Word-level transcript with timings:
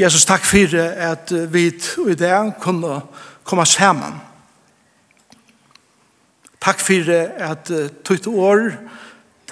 Jesus, 0.00 0.24
takk 0.24 0.46
for 0.48 0.76
at 0.80 1.32
vi 1.52 1.66
i 2.08 2.14
dag 2.16 2.54
kunne 2.60 3.02
komme 3.44 3.66
sammen. 3.66 4.14
Takk 6.60 6.80
for 6.80 7.10
at 7.36 7.68
tøyt 8.04 8.26
år 8.26 8.70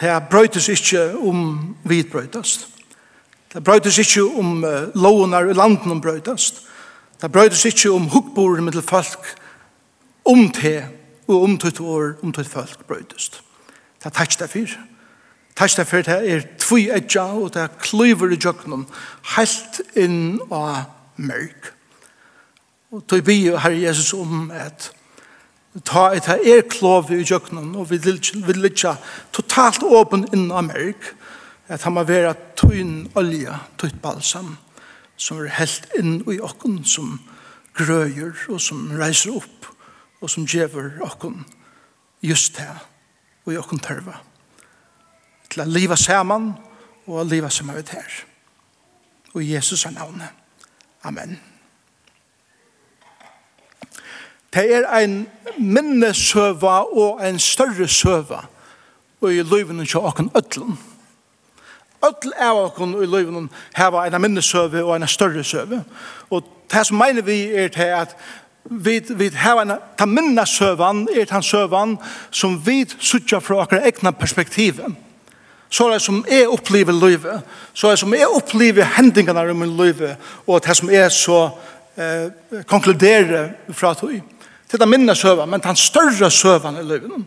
det 0.01 0.23
brøytes 0.31 0.69
ikke 0.69 1.19
om 1.19 1.77
vi 1.85 2.03
brøytes. 2.03 2.69
Det 3.53 3.65
brøytes 3.65 3.99
ikke 3.99 4.25
om 4.39 4.65
lovene 4.95 5.51
i 5.51 5.57
landen 5.57 6.01
brøytes. 6.01 6.53
Det 7.21 7.33
brøytes 7.33 7.65
ikke 7.65 7.91
om 7.93 8.09
hukkbordet 8.09 8.65
med 8.65 8.83
folk 8.83 9.35
om 10.25 10.49
te 10.53 10.85
og 11.29 11.43
om 11.43 11.59
tøyt 11.59 11.80
år 11.80 12.12
om 12.23 12.33
tøyt 12.33 12.49
folk 12.49 12.87
brøytes. 12.87 13.30
Det 13.99 14.07
er 14.07 14.17
takk 14.17 14.39
derfor. 14.39 14.79
Tæsta 15.59 15.82
fyrir 15.82 16.06
det 16.06 16.18
er 16.30 16.45
tvui 16.61 16.84
edja 16.95 17.25
og 17.34 17.50
det 17.54 17.64
klyver 17.82 18.30
i 18.30 18.38
jøknum 18.38 18.84
helt 19.34 19.80
inn 19.98 20.38
av 20.54 20.84
mørk. 21.18 21.72
Og 22.94 23.03
tog 23.11 23.25
bi 23.26 23.40
herre 23.50 23.80
Jesus 23.80 24.13
om 24.14 24.52
at 24.54 24.93
ta 25.85 26.13
et 26.14 26.29
her 26.30 26.44
er 26.46 26.63
klov 26.71 27.11
i 27.11 27.25
jøknum 27.26 27.75
og 27.76 27.90
vi 27.90 27.99
vil 27.99 28.63
litja 28.63 28.94
totalt 29.35 29.82
åpen 29.82 30.29
inn 30.32 30.46
av 30.52 30.68
mørk 30.71 31.11
at 31.68 31.82
han 31.82 31.96
må 31.99 32.06
være 32.06 32.36
tøyn 32.56 33.08
olja, 33.19 33.58
tøyt 33.83 33.98
balsam 34.02 34.55
som 35.19 35.42
er 35.42 35.58
helt 35.58 35.91
inn 35.98 36.22
i 36.30 36.38
okken 36.38 36.84
som 36.86 37.19
grøyer 37.75 38.47
og 38.47 38.62
som 38.62 38.86
reiser 38.94 39.34
opp 39.42 39.69
og 40.22 40.30
som 40.30 40.47
djever 40.47 41.02
okken 41.02 41.42
just 42.22 42.62
her 42.62 42.78
og 43.44 43.55
i 43.55 43.58
okken 43.58 43.83
tørva 43.83 44.20
til 45.50 45.62
å 45.62 45.69
leve 45.69 45.97
sammen 45.97 46.52
og 47.06 47.20
å 47.20 47.27
leve 47.28 47.50
som 47.50 47.70
er 47.70 47.83
her. 47.91 48.25
Og 49.34 49.42
i 49.42 49.55
Jesus 49.55 49.84
er 49.84 49.94
navnet. 49.97 50.28
Amen. 51.05 51.38
Det 54.55 54.64
er 54.74 54.86
en 55.02 55.27
minnesøva 55.58 56.80
og 56.92 57.20
en 57.24 57.38
større 57.38 57.88
søva 57.88 58.46
og 59.20 59.34
i 59.34 59.42
livene 59.42 59.86
til 59.86 60.00
åkken 60.08 60.30
øtlen. 60.36 60.78
Øtl 62.06 62.30
er 62.38 62.55
åkken 62.55 62.94
i 63.02 63.06
livene 63.06 63.48
her 63.77 63.90
var 63.90 64.06
en 64.06 64.22
minnesøve 64.22 64.84
og 64.84 64.96
en 64.96 65.08
større 65.08 65.44
søve. 65.44 65.83
Og 66.30 66.46
det 66.70 66.86
som 66.86 66.98
mener 66.98 67.22
vi 67.22 67.42
er 67.50 67.68
til 67.68 67.94
at 67.98 68.16
vi 68.70 69.00
vi 69.08 69.28
har 69.34 69.62
en 69.62 69.72
ta 69.98 70.06
minna 70.06 70.42
er 70.42 71.27
han 71.30 71.42
sövan 71.42 71.96
som 72.30 72.66
vi 72.66 72.84
söker 72.84 73.40
fra 73.40 73.55
våra 73.55 73.86
egna 73.86 74.10
perspektiv. 74.10 74.80
Så 75.70 75.91
det 75.92 76.00
som 76.02 76.24
jeg 76.30 76.48
opplever 76.48 76.92
livet, 76.97 77.42
så 77.74 77.91
det 77.91 77.98
som 77.98 78.14
jeg 78.14 78.28
opplever 78.28 78.88
hendingene 78.97 79.50
i 79.50 79.56
min 79.56 79.77
livet, 79.77 80.16
og 80.47 80.62
det 80.64 80.77
som 80.77 80.91
jeg 80.91 81.12
så 81.12 81.50
eh, 81.97 82.62
konkluderer 82.66 83.50
fra 83.72 83.94
tog. 83.94 84.14
Det 84.69 84.80
er 84.80 84.89
minne 84.89 85.14
søven, 85.16 85.50
men 85.50 85.61
den 85.61 85.77
større 85.77 86.30
søven 86.30 86.80
i 86.80 86.86
livet, 86.86 87.24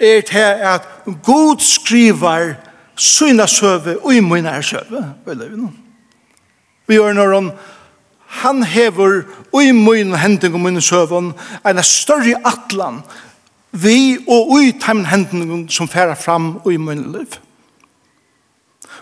er 0.00 0.20
til 0.20 0.38
at 0.68 0.88
god 1.24 1.60
skriver 1.60 2.54
syna 2.96 3.46
søve 3.46 3.98
og 4.04 4.14
i 4.14 4.20
min 4.20 4.46
er 4.46 4.60
søve 4.60 5.14
i 5.26 5.34
livet. 5.34 5.70
Vi 6.86 6.94
gjør 6.94 7.12
når 7.12 7.34
han 7.34 7.50
han 8.26 8.62
hever 8.62 9.22
og 9.52 9.62
i 9.62 9.72
min 9.72 10.14
hending 10.18 10.54
og 10.54 10.60
min 10.60 10.80
søven 10.82 11.32
en 11.66 11.82
større 11.82 12.36
atlan 12.44 13.00
vi 13.82 14.16
og 14.28 14.50
ui 14.56 14.72
heimhendningen 14.86 15.68
som 15.68 15.88
færa 15.88 16.14
fram 16.14 16.56
og 16.64 16.72
i 16.72 16.76
min 16.76 17.12
liv. 17.12 17.38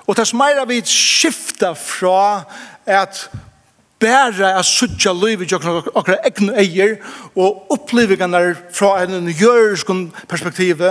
Og 0.06 0.16
tess 0.16 0.34
meira 0.36 0.66
vi 0.68 0.82
skifta 0.84 1.72
fra 1.72 2.44
at 2.86 3.30
bæra 4.04 4.58
at 4.58 4.66
sutja 4.66 5.12
liv 5.12 5.42
i 5.42 5.48
okra 5.54 6.16
egne 6.26 6.52
eier 6.60 6.96
og 7.36 7.70
opplevingene 7.72 8.56
fra 8.74 9.04
en 9.04 9.30
jørskun 9.30 10.06
perspektiv 10.28 10.82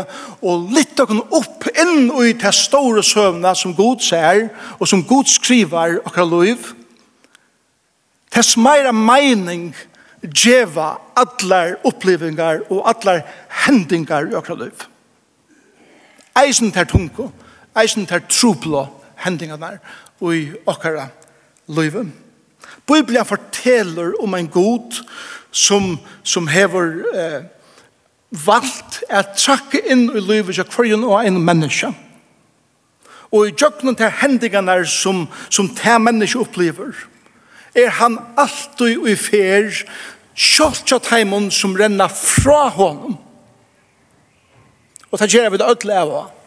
og 0.42 0.70
litt 0.74 1.00
okra 1.00 1.20
opp 1.36 1.68
inn 1.74 2.10
i 2.24 2.34
de 2.34 2.54
store 2.56 3.04
søvna 3.06 3.54
som 3.56 3.76
god 3.78 4.02
ser 4.02 4.48
og 4.80 4.88
som 4.90 5.04
god 5.06 5.30
skriver 5.30 6.00
okra 6.06 6.26
liv 6.32 6.72
tess 8.34 8.58
meira 8.58 8.92
meining 8.96 9.74
djeva 10.24 10.98
allar 11.20 11.78
upplevingar 11.84 12.64
og 12.70 12.84
allar 12.88 13.24
hendingar 13.66 14.32
i 14.32 14.36
okra 14.36 14.56
liv. 14.56 14.86
Eisen 16.40 16.72
ter 16.72 16.88
tunko, 16.90 17.30
eisen 17.76 18.06
tar 18.06 18.24
truplo 18.30 18.88
hendingar 19.26 19.80
i 20.22 20.52
okra 20.66 21.10
liv. 21.68 21.98
Biblia 22.88 23.24
forteller 23.24 24.14
om 24.24 24.34
en 24.34 24.48
god 24.48 25.04
som, 25.52 26.00
som 26.24 26.48
hever 26.48 27.04
eh, 27.14 27.44
valgt 28.46 29.04
at 29.10 29.38
trakke 29.38 29.80
inn 29.86 30.10
i 30.10 30.24
livet 30.24 30.58
av 30.60 30.72
kvarjen 30.72 31.06
og 31.06 31.22
en 31.22 31.40
menneske. 31.46 31.92
Og 33.34 33.50
i 33.50 33.56
jøkkenen 33.58 33.98
til 33.98 34.14
hendingene 34.22 34.84
som, 34.90 35.26
som 35.50 35.70
til 35.78 36.02
menneske 36.02 36.42
opplever, 36.42 36.94
er 37.76 37.90
han 37.98 38.20
alltid 38.38 39.08
i 39.10 39.16
fer 39.18 39.84
kjolt 40.36 40.86
kjolt 40.86 41.10
heimon 41.12 41.52
som 41.52 41.76
renna 41.78 42.08
fra 42.10 42.68
honom. 42.70 43.18
Og 45.12 45.20
det 45.20 45.34
gjør 45.34 45.52
vi 45.54 45.60
det 45.62 45.70
ødelig 45.70 45.98
av 45.98 46.14
henne. 46.14 46.40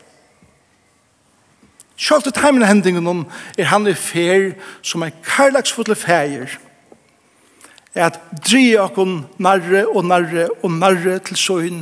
Kjolt 1.96 2.26
et 2.28 2.38
heimen 2.44 2.66
hendingen 2.66 3.24
er 3.56 3.70
han 3.70 3.86
i 3.88 3.94
fer 3.96 4.50
som 4.84 5.02
er 5.02 5.14
karlagsfotle 5.24 5.96
feir 5.96 6.58
er 7.96 8.10
at 8.10 8.18
dri 8.44 8.76
okon 8.76 9.22
narre 9.40 9.86
og 9.88 10.04
narre 10.04 10.50
og 10.60 10.74
narre 10.76 11.16
til 11.24 11.40
søyn 11.40 11.78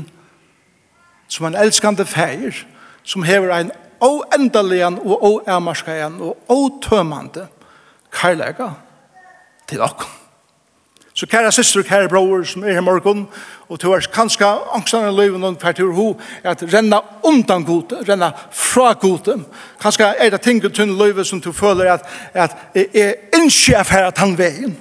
som 1.27 1.49
en 1.49 1.59
elskande 1.59 2.07
feir 2.07 2.63
som 3.03 3.27
hever 3.27 3.51
ein 3.57 3.73
oendalian 4.05 5.01
og 5.03 5.25
oærmarskajan 5.33 6.21
og 6.23 6.37
otømande 6.49 7.49
karlaga 8.15 8.71
til 9.67 9.83
okon. 9.83 10.24
Så 11.15 11.27
kære 11.27 11.53
søster 11.53 11.81
og 11.81 11.87
kære 11.87 12.09
bror 12.09 12.43
som 12.43 12.65
er 12.65 12.73
her 12.73 12.81
morgen, 12.81 13.29
og 13.69 13.83
du 13.83 13.93
er 13.93 14.01
kanskje 14.13 14.47
angstande 14.75 15.13
løyven 15.15 15.45
og 15.45 15.61
fært 15.63 15.81
ur 15.81 15.93
ho, 15.95 16.07
at 16.43 16.63
renna 16.73 16.99
undan 17.23 17.65
god, 17.65 17.93
renna 18.09 18.33
fra 18.51 18.93
god. 18.93 19.45
Kanskje 19.81 20.05
er 20.19 20.31
det 20.31 20.41
ting 20.41 20.61
til 20.61 20.73
tunne 20.73 20.99
løyve 20.99 21.25
som 21.25 21.41
du 21.41 21.53
føler 21.53 21.93
at, 21.93 22.03
at 22.35 22.57
er 22.75 23.13
ikke 23.45 23.75
er 23.77 23.83
færa 23.83 24.27
veien. 24.37 24.77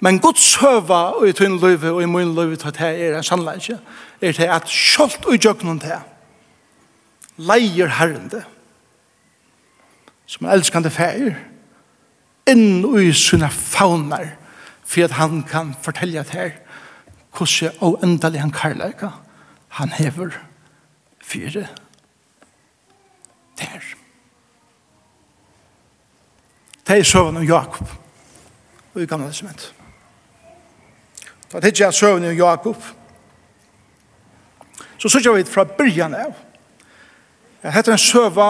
Men 0.00 0.20
Guds 0.22 0.54
høva 0.54 1.26
i 1.26 1.32
tunne 1.32 1.58
løyve 1.58 1.90
og 1.90 2.02
i 2.02 2.06
munne 2.06 2.34
løyve 2.34 2.56
til 2.56 2.68
at 2.68 2.80
er 2.80 3.16
en 3.16 3.22
sannleggje, 3.22 3.78
er 4.22 4.32
til 4.32 4.46
at 4.46 4.64
kjolt 4.64 5.26
og 5.26 5.34
i 5.34 5.40
jøgnen 5.44 5.80
til 5.80 5.98
leier 7.38 7.90
herrende 7.98 8.44
som 10.26 10.46
elskande 10.46 10.90
fæger, 10.90 11.34
inn 12.48 12.84
i 12.98 13.12
sina 13.12 13.48
faunar 13.48 14.34
for 14.84 15.04
at 15.04 15.16
han 15.18 15.42
kan 15.42 15.74
fortelle 15.82 16.20
at 16.20 16.30
her 16.30 16.50
hvordan 17.36 17.76
og 17.80 18.00
endelig 18.02 18.40
han 18.40 18.50
karlæka 18.50 19.08
han 19.68 19.88
hever 19.88 20.30
fire 21.22 21.66
der 23.58 23.80
det 26.88 26.98
er 26.98 27.02
søvn 27.02 27.36
om 27.36 27.42
Jakob 27.42 27.88
og 28.94 29.02
i 29.02 29.06
gamle 29.06 29.26
testament. 29.28 29.74
For 31.50 31.60
det 31.60 31.80
er 31.80 31.90
søvn 31.90 32.24
om 32.24 32.36
Jakob 32.36 32.82
så 34.98 35.08
sørger 35.08 35.36
vi 35.36 35.44
fra 35.44 35.64
byrjan 35.64 36.14
av. 36.14 36.32
Jeg 37.62 37.72
heter 37.72 37.92
en 37.92 37.98
søva 37.98 38.48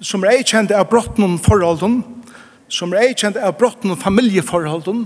som 0.00 0.24
er 0.24 0.38
eikjent 0.38 0.72
av 0.72 0.86
brottnum 0.88 1.36
forholdene 1.42 2.23
som 2.68 2.92
er 2.92 3.10
eikjent 3.10 3.36
av 3.36 3.56
brotten 3.58 3.92
og 3.94 4.00
familieforholden, 4.02 5.04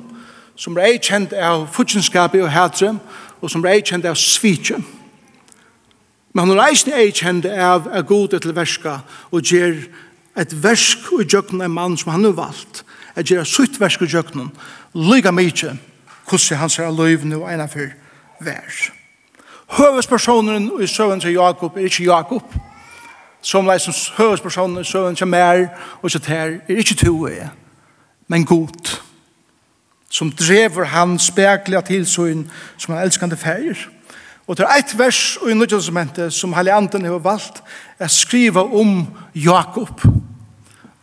som 0.58 0.76
er 0.76 0.94
eikjent 0.94 1.32
av 1.32 1.66
futsinskapet 1.72 2.42
og 2.42 2.52
hætre, 2.52 2.94
og 3.40 3.50
som 3.50 3.64
er 3.64 3.78
eikjent 3.78 4.06
av 4.08 4.18
svitje. 4.18 4.78
Men 6.32 6.48
han 6.48 6.58
er 6.58 6.68
eisen 6.68 6.92
eikjent 6.94 7.46
av 7.46 7.88
er 7.92 8.04
god 8.06 8.36
til 8.36 8.54
verska 8.54 9.00
og 9.30 9.42
gjer 9.42 9.86
et 10.38 10.52
versk 10.62 11.08
og 11.16 11.24
gjøkken 11.26 11.62
av 11.64 11.72
mann 11.72 11.96
som 11.98 12.12
han 12.12 12.26
har 12.28 12.36
valgt, 12.36 12.84
at 13.14 13.26
gjer 13.26 13.42
et 13.42 13.50
sutt 13.50 13.80
versk 13.80 14.04
og 14.04 14.12
gjøkken, 14.12 14.52
lyga 14.94 15.32
mykje, 15.34 15.74
hvordan 16.28 16.60
han 16.60 16.70
ser 16.70 16.90
løyv 16.90 16.98
løyvene 16.98 17.40
og 17.40 17.50
ena 17.52 17.66
for 17.66 17.90
vær. 18.44 18.78
Høvespersonen 19.78 20.70
i 20.80 20.86
søvn 20.86 21.20
til 21.20 21.36
Jakob 21.36 21.76
er 21.76 21.88
ikke 21.88 22.04
Jakob, 22.04 22.54
som 23.42 23.66
leis 23.66 23.82
som 23.82 23.94
høvespersonen, 24.16 24.84
søvn 24.84 25.16
som 25.16 25.34
er, 25.34 25.68
og 26.02 26.10
så 26.10 26.18
ter, 26.18 26.58
er 26.68 26.80
ikke 26.82 26.94
to 26.94 27.26
er, 27.26 27.52
men 28.28 28.44
god, 28.44 28.98
som 30.10 30.32
drever 30.32 30.84
han 30.84 31.18
spekler 31.18 31.84
til 31.84 32.06
sånn 32.08 32.46
som 32.76 32.94
han 32.94 33.04
elskande 33.04 33.36
feir. 33.36 33.88
Og 34.48 34.56
det 34.56 34.64
er 34.64 34.80
et 34.80 34.94
vers 34.98 35.36
i 35.44 35.54
Nudjelsamentet 35.54 36.32
som 36.32 36.54
Helianten 36.56 37.04
har 37.04 37.20
valgt 37.20 37.60
å 38.00 38.08
skrive 38.08 38.62
om 38.64 39.02
Jakob. 39.36 40.00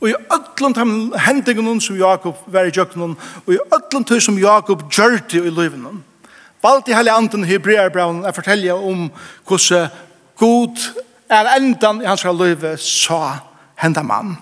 Og 0.01 0.09
i 0.09 0.15
ødlund 0.33 1.13
hendingen 1.21 1.81
som 1.81 1.97
Jakob 1.97 2.41
var 2.47 2.65
i 2.65 2.73
jøkken, 2.73 3.15
og 3.45 3.53
i 3.53 3.61
ødlund 3.61 4.05
tøy 4.05 4.19
som 4.19 4.39
Jakob 4.41 4.87
gjør 4.89 5.19
det 5.29 5.45
i 5.45 5.53
livene. 5.53 5.93
Valgte 6.63 6.97
Helianten 6.97 7.45
i 7.45 7.51
Hebreerbraun 7.53 8.23
å 8.25 8.33
fortelle 8.33 8.73
om 8.73 9.11
hvordan 9.45 9.93
God 10.41 10.81
er 11.29 11.55
endan 11.55 12.01
i 12.01 12.05
hans 12.05 12.23
løyve 12.23 12.77
sa 12.77 13.37
henda 13.81 14.03
mann. 14.03 14.37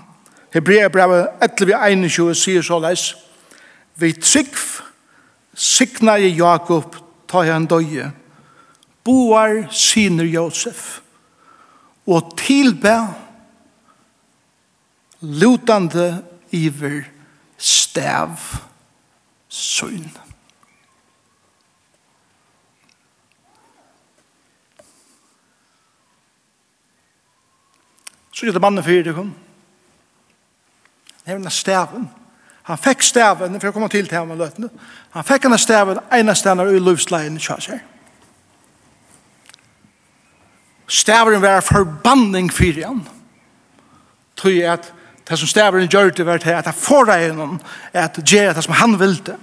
Hebrea 0.53 0.88
brevet 0.88 1.27
11.21 1.41 2.33
sier 2.33 2.62
så 2.62 2.80
leis, 2.80 3.15
Vi 3.95 4.13
trygg 4.13 4.56
signa 5.53 6.18
i 6.18 6.33
Jakob 6.33 6.95
ta 7.30 7.44
i 7.45 7.51
han 7.51 7.68
døye, 7.69 8.12
boar 9.06 9.68
siner 9.69 10.25
Josef, 10.25 11.00
og 12.07 12.33
tilbe 12.38 12.95
lutande 15.21 16.24
iver 16.51 17.03
stav 17.57 18.38
søgn. 19.50 20.23
Så 28.33 28.45
gjør 28.45 28.57
det 28.57 28.62
mannen 28.62 28.83
fyrir 28.83 29.03
det 29.06 29.15
kom. 29.15 29.31
Det 31.24 31.31
er 31.31 31.38
denne 31.38 31.53
staven. 31.53 32.09
Han 32.63 32.80
fikk 32.80 33.03
staven, 33.03 33.59
for 33.59 33.68
jeg 33.68 33.74
kommer 33.75 33.91
til 33.91 34.07
til 34.07 34.18
ham 34.18 34.31
og 34.31 34.39
løtene. 34.39 34.69
Han 35.13 35.25
fikk 35.27 35.45
denne 35.45 35.59
staven, 35.59 36.00
ene 36.15 36.35
staven 36.35 36.75
i 36.75 36.80
løvsleien 36.80 37.35
i 37.38 37.44
kjøsher. 37.44 37.81
Stavren 40.88 41.41
var 41.41 41.62
forbanning 41.62 42.51
fyrir 42.53 42.88
han. 42.88 43.01
Tøy 44.36 44.62
at 44.68 44.91
det 45.29 45.39
som 45.39 45.47
stavren 45.47 45.88
gjør 45.88 46.12
det 46.12 46.25
var 46.25 46.41
til 46.44 46.56
at 46.57 46.68
han 46.68 46.75
får 46.75 47.06
deg 47.07 47.29
innom 47.29 47.59
at 47.94 48.19
gjør 48.19 48.53
det 48.53 48.63
som 48.63 48.75
han 48.77 48.97
ville. 49.00 49.38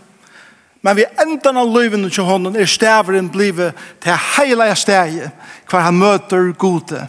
Men 0.82 0.96
vi 0.96 1.04
endan 1.20 1.60
av 1.60 1.68
løyvene 1.68 2.10
til 2.10 2.24
hånden 2.24 2.56
er 2.56 2.68
stavren 2.68 3.28
blivet 3.32 3.76
til 4.00 4.16
heilige 4.36 4.76
steg 4.76 5.16
hver 5.68 5.84
han 5.84 5.98
møter 6.00 6.52
gode. 6.52 7.06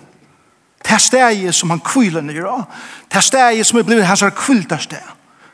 Det 0.92 0.96
er 0.96 1.00
steget 1.00 1.56
som 1.56 1.70
han 1.70 1.80
kviler 1.80 2.22
ned 2.22 2.44
av. 2.44 2.66
Det 3.08 3.16
er 3.16 3.24
steget 3.24 3.68
som 3.68 3.78
er 3.80 3.86
blevet 3.88 4.06
hans 4.06 4.24
kviltar 4.36 4.82
steg. 4.84 5.06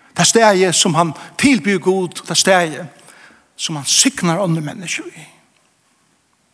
Det 0.10 0.24
er 0.24 0.30
steget 0.32 0.76
som 0.76 0.96
han 0.98 1.12
tilbyr 1.38 1.78
god. 1.78 2.10
Det 2.24 2.34
er 2.34 2.40
steget 2.42 2.88
som 3.56 3.76
han 3.76 3.86
signar 3.86 4.42
andre 4.42 4.62
mennesker 4.62 5.06
i. 5.06 5.28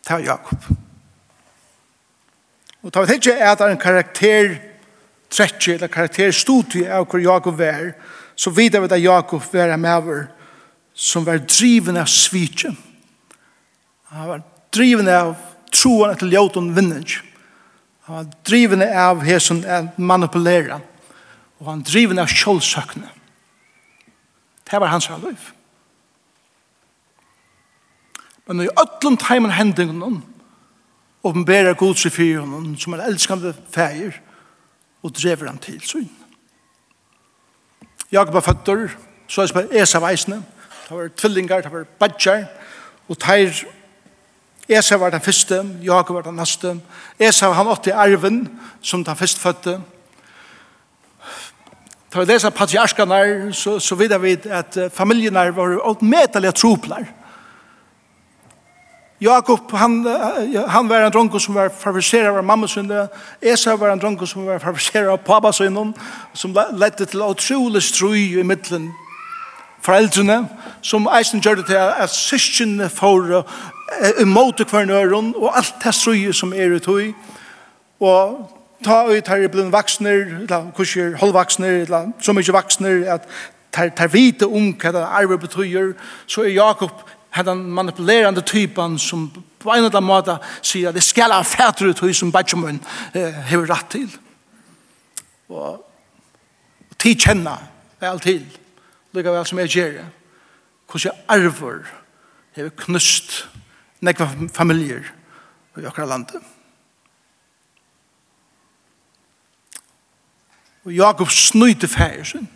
Det 0.04 0.12
er 0.12 0.18
Jakob. 0.18 0.68
Og 2.82 2.92
tar 2.92 3.08
vi 3.08 3.16
ikke 3.16 3.40
at 3.40 3.58
det 3.58 3.66
er 3.66 3.72
en 3.72 3.80
karakter 3.80 4.54
trettje, 5.30 5.78
eller 5.78 5.88
karakterstudie 5.88 6.92
av 6.92 7.08
hvor 7.08 7.24
Jakob 7.24 7.60
er, 7.60 7.94
så 8.36 8.50
vidar 8.50 8.84
vi 8.84 8.92
at 8.92 9.02
Jakob 9.02 9.42
var 9.52 9.72
en 9.72 9.80
maver 9.80 10.26
som 10.94 11.24
var 11.24 11.40
driven 11.40 11.96
av 11.96 12.06
svitje. 12.06 12.76
Han 14.12 14.28
var 14.28 14.44
driven 14.76 15.08
av 15.08 15.38
troen 15.72 16.12
etter 16.12 16.28
ljøten 16.28 16.74
vinnig. 16.76 17.22
Han 18.04 18.16
var 18.16 18.26
driven 18.44 18.82
av 18.82 19.22
hesen 19.24 19.64
at 19.64 19.98
manipulera. 19.98 20.80
Og 21.60 21.70
han 21.70 21.84
drivende 21.86 22.22
av 22.22 22.32
kjolsøkene. 22.32 23.08
Det 24.64 24.80
var 24.80 24.92
hans 24.92 25.08
liv. 25.22 25.50
Men 28.46 28.60
i 28.60 28.68
ötlund 28.68 29.24
heimen 29.28 29.50
hendingen 29.50 30.22
åpenbæra 31.24 31.72
god 31.72 31.96
seg 31.96 32.12
fyrir 32.12 32.42
honom 32.42 32.74
som 32.76 32.92
er 32.92 33.06
elskande 33.06 33.54
feir 33.72 34.18
og 35.04 35.14
drever 35.16 35.48
han 35.48 35.60
til 35.60 35.80
syn. 35.80 36.10
Jakob 38.12 38.34
var 38.34 38.44
føtter, 38.44 38.92
så 39.28 39.42
er 39.42 39.52
det 39.54 39.80
Esa 39.82 39.98
veisne, 39.98 40.42
det 40.88 40.96
var 40.96 41.08
tvillingar, 41.16 41.64
det 41.64 41.72
var 41.72 41.86
badjar, 41.98 42.44
og 43.08 43.18
teir 43.18 43.64
Esau 44.68 44.98
var 44.98 45.10
den 45.10 45.20
første, 45.20 45.64
Jakob 45.82 46.16
var 46.16 46.22
den 46.22 46.38
neste. 46.40 46.76
Esau 47.20 47.52
han 47.52 47.68
åtte 47.68 47.90
i 47.90 47.92
arven 47.92 48.48
som 48.82 49.04
den 49.04 49.16
første 49.16 49.40
fødte. 49.40 49.80
Da 52.12 52.20
vi 52.20 52.24
leser 52.24 52.50
patriarskene 52.50 53.52
så, 53.52 53.78
så 53.78 53.94
videre 53.94 54.20
vi 54.20 54.38
at 54.50 54.78
familiene 54.94 55.56
var 55.56 55.76
åtmedelige 55.82 56.52
troplar. 56.52 57.04
Jakob, 59.20 59.72
han, 59.72 60.06
han 60.68 60.88
var 60.88 61.04
en 61.04 61.12
dronko 61.12 61.38
som 61.38 61.54
var 61.54 61.68
favoriserer 61.68 62.38
av 62.38 62.44
mammasynne. 62.44 63.06
Esau 63.42 63.76
var 63.76 63.92
en 63.92 64.00
dronko 64.00 64.26
som 64.26 64.46
var 64.46 64.58
favoriserer 64.58 65.12
av 65.12 65.22
pappa 65.24 65.52
sin, 65.52 65.94
som 66.34 66.56
ledde 66.72 67.04
til 67.06 67.22
utrolig 67.22 67.82
strøy 67.82 68.40
i 68.40 68.42
middelen 68.42 68.92
foreldrene, 69.84 70.48
som 70.82 71.08
eisen 71.18 71.40
gjør 71.40 71.60
det 71.60 71.66
til 71.66 71.80
at 71.80 72.10
syskjene 72.10 72.88
får 72.88 73.44
imot 74.20 74.64
hver 74.70 74.84
nøren, 74.88 75.34
og 75.36 75.56
alt 75.56 75.74
det 75.84 75.94
strøye 75.94 76.32
som 76.32 76.52
er 76.52 76.76
i 76.76 76.80
tog, 76.80 77.14
og 78.00 78.50
ta 78.84 79.04
ut 79.08 79.28
her 79.28 79.44
i 79.44 79.48
blod 79.48 79.70
vaksner, 79.72 80.24
eller 80.44 80.70
kurser 80.76 81.16
holdvaksner, 81.20 81.84
eller 81.84 82.12
så 82.20 82.32
mye 82.32 82.52
vaksner, 82.52 83.04
at 83.14 83.28
tar, 83.72 83.88
tar 83.96 84.12
vite 84.12 84.46
om 84.46 84.72
hva 84.72 84.92
det 84.94 85.04
arve 85.04 85.38
betyr, 85.38 85.94
så 86.26 86.44
er 86.44 86.56
Jakob 86.56 87.04
den 87.34 87.64
manipulerande 87.74 88.40
typen 88.40 88.98
som 88.98 89.26
på 89.58 89.70
en 89.72 89.84
eller 89.84 89.96
annen 89.96 90.06
måte 90.06 90.36
sier 90.62 90.90
at 90.90 90.94
det 90.94 91.02
skal 91.02 91.32
ha 91.32 91.42
fætre 91.42 91.90
ut 91.90 92.02
som 92.14 92.32
Benjamin 92.32 92.80
eh, 93.14 93.32
har 93.32 93.64
rett 93.66 93.88
til. 93.90 94.10
Og, 95.48 95.80
og 96.90 96.98
tid 97.00 97.16
kjenner 97.18 97.64
vel 98.00 98.20
til 98.20 98.44
lykka 99.14 99.34
vel 99.34 99.46
som 99.46 99.58
jeg 99.62 99.72
gjør 99.74 99.92
det. 99.98 100.06
Hvordan 100.90 101.12
jeg 101.12 101.24
arver 101.28 101.84
har 102.56 102.74
knust 102.84 103.36
nekva 104.04 104.28
familier 104.54 105.06
i 105.78 105.86
akkurat 105.86 106.08
landet. 106.08 106.42
Og 110.84 110.92
Jakob 110.92 111.30
snøyte 111.30 111.88
fæger 111.88 112.24
sin 112.24 112.48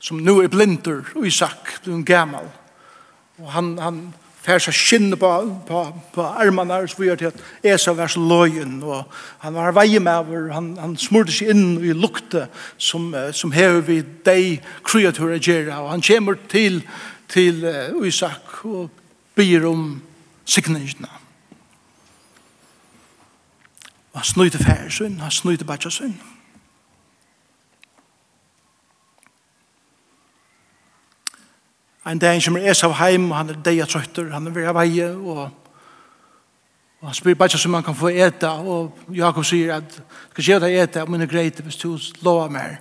som 0.00 0.16
nu 0.16 0.38
er 0.40 0.48
blindur 0.48 1.04
og 1.16 1.26
Isak 1.26 1.82
blir 1.82 1.94
en 1.94 2.04
gammal 2.04 2.48
og 3.38 3.52
han, 3.52 3.78
han 3.78 3.98
fær 4.40 4.62
seg 4.62 4.76
skinne 4.76 5.18
på, 5.20 5.30
på, 5.68 5.82
på 6.14 6.24
armene 6.24 6.80
og 6.80 6.90
så 6.90 7.00
videre 7.00 7.16
til 7.20 7.30
at 7.30 7.74
Esau 7.74 7.94
var 7.98 8.10
så 8.12 8.22
løyen 8.22 8.78
og 8.82 9.04
han 9.44 9.56
var 9.56 9.74
veie 9.76 10.00
han, 10.00 10.72
han 10.80 10.96
smurte 10.96 11.34
seg 11.34 11.52
inn 11.52 11.78
i 11.84 11.92
lukte 11.92 12.46
som, 12.78 13.10
som 13.32 13.52
hever 13.52 13.84
vi 13.84 14.00
deg 14.24 14.64
kreaturer 14.84 15.40
gjør, 15.40 15.72
og 15.82 15.90
han 15.94 16.04
kommer 16.06 16.40
til 16.48 16.82
til 17.30 17.62
uh, 17.62 18.06
Isak 18.06 18.64
og 18.66 18.90
byr 19.38 19.68
om 19.68 20.02
signingene 20.44 21.10
og 24.10 24.18
han 24.18 24.26
snøyte 24.26 24.58
færre 24.58 24.90
sønn 24.90 25.20
han 25.20 25.30
snøyte 25.30 25.68
bætja 25.68 25.92
sønn 25.94 26.16
en 32.10 32.18
dag 32.18 32.42
som 32.42 32.56
er 32.56 32.84
av 32.84 32.92
heim, 32.98 33.30
og 33.30 33.36
han 33.36 33.50
er 33.52 33.58
deg 33.64 33.82
trøytter, 33.88 34.32
han 34.32 34.46
er 34.46 34.54
ved 34.54 34.72
veie, 34.74 35.10
og, 35.14 35.50
og 37.00 37.06
han 37.06 37.14
spyr 37.14 37.38
bare 37.38 37.58
som 37.58 37.74
han 37.74 37.84
kan 37.86 37.96
få 37.96 38.10
ete, 38.10 38.50
og 38.50 39.14
Jakob 39.14 39.46
sier 39.46 39.76
at, 39.76 40.00
skal 40.32 40.44
gjøre 40.44 40.64
deg 40.66 40.78
ete, 40.82 41.04
men 41.06 41.20
det 41.20 41.28
er 41.28 41.34
greit 41.34 41.60
hvis 41.62 41.78
du 41.78 41.94
lover 42.26 42.50
meg, 42.50 42.78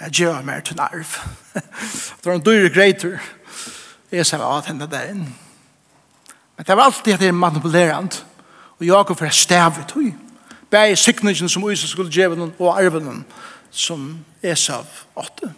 jeg 0.00 0.12
gjør 0.22 0.42
meg 0.44 0.64
til 0.64 0.76
nerv. 0.76 1.16
det 1.54 2.26
var 2.26 2.34
en 2.34 2.46
dyre 2.46 2.72
greiter, 2.74 3.18
Esau 4.12 4.38
sa 4.38 4.58
at 4.58 4.68
henne 4.70 4.86
der 4.90 5.10
inn. 5.10 5.24
Men 6.56 6.66
det 6.66 6.76
var 6.76 6.88
alltid 6.88 7.14
at 7.14 7.20
det 7.20 7.28
er 7.28 7.36
manipulerant, 7.36 8.26
og 8.78 8.86
Jakob 8.86 9.22
er 9.22 9.34
stavet 9.34 9.92
høy. 9.94 10.12
Bæg 10.70 10.98
sikningen 10.98 11.48
som 11.48 11.70
Isus 11.70 11.90
skulle 11.90 12.12
gjøre 12.12 12.36
noen, 12.36 12.54
og 12.58 12.78
arven 12.78 13.24
som 13.70 14.18
Esau 14.42 14.82
åtte. 15.16 15.52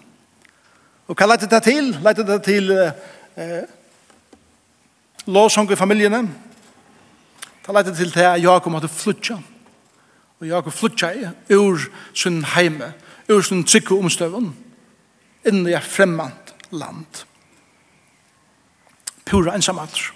Og 1.08 1.16
hva 1.16 1.26
lette 1.30 1.48
det 1.48 1.62
til? 1.64 1.94
Lette 2.04 2.24
det 2.26 2.42
til 2.44 2.72
eh, 2.72 3.62
låsong 5.26 5.70
i 5.72 5.78
familiene. 5.78 6.20
Det 7.64 7.74
lette 7.74 7.94
til 7.96 8.12
til 8.12 8.26
at 8.28 8.42
Jakob 8.42 8.72
måtte 8.72 8.88
flytja. 8.92 9.38
Og 10.40 10.46
Jakob 10.46 10.72
flytja 10.72 11.12
i 11.16 11.54
ur 11.54 11.80
sin 12.14 12.44
heime, 12.44 12.92
ur 13.28 13.40
sin 13.42 13.64
trygge 13.64 13.96
omstøven, 13.96 14.52
inn 15.48 15.66
i 15.66 15.72
et 15.72 15.84
fremmant 15.84 16.54
land. 16.70 17.24
Pura 19.24 19.54
ensamater. 19.56 20.12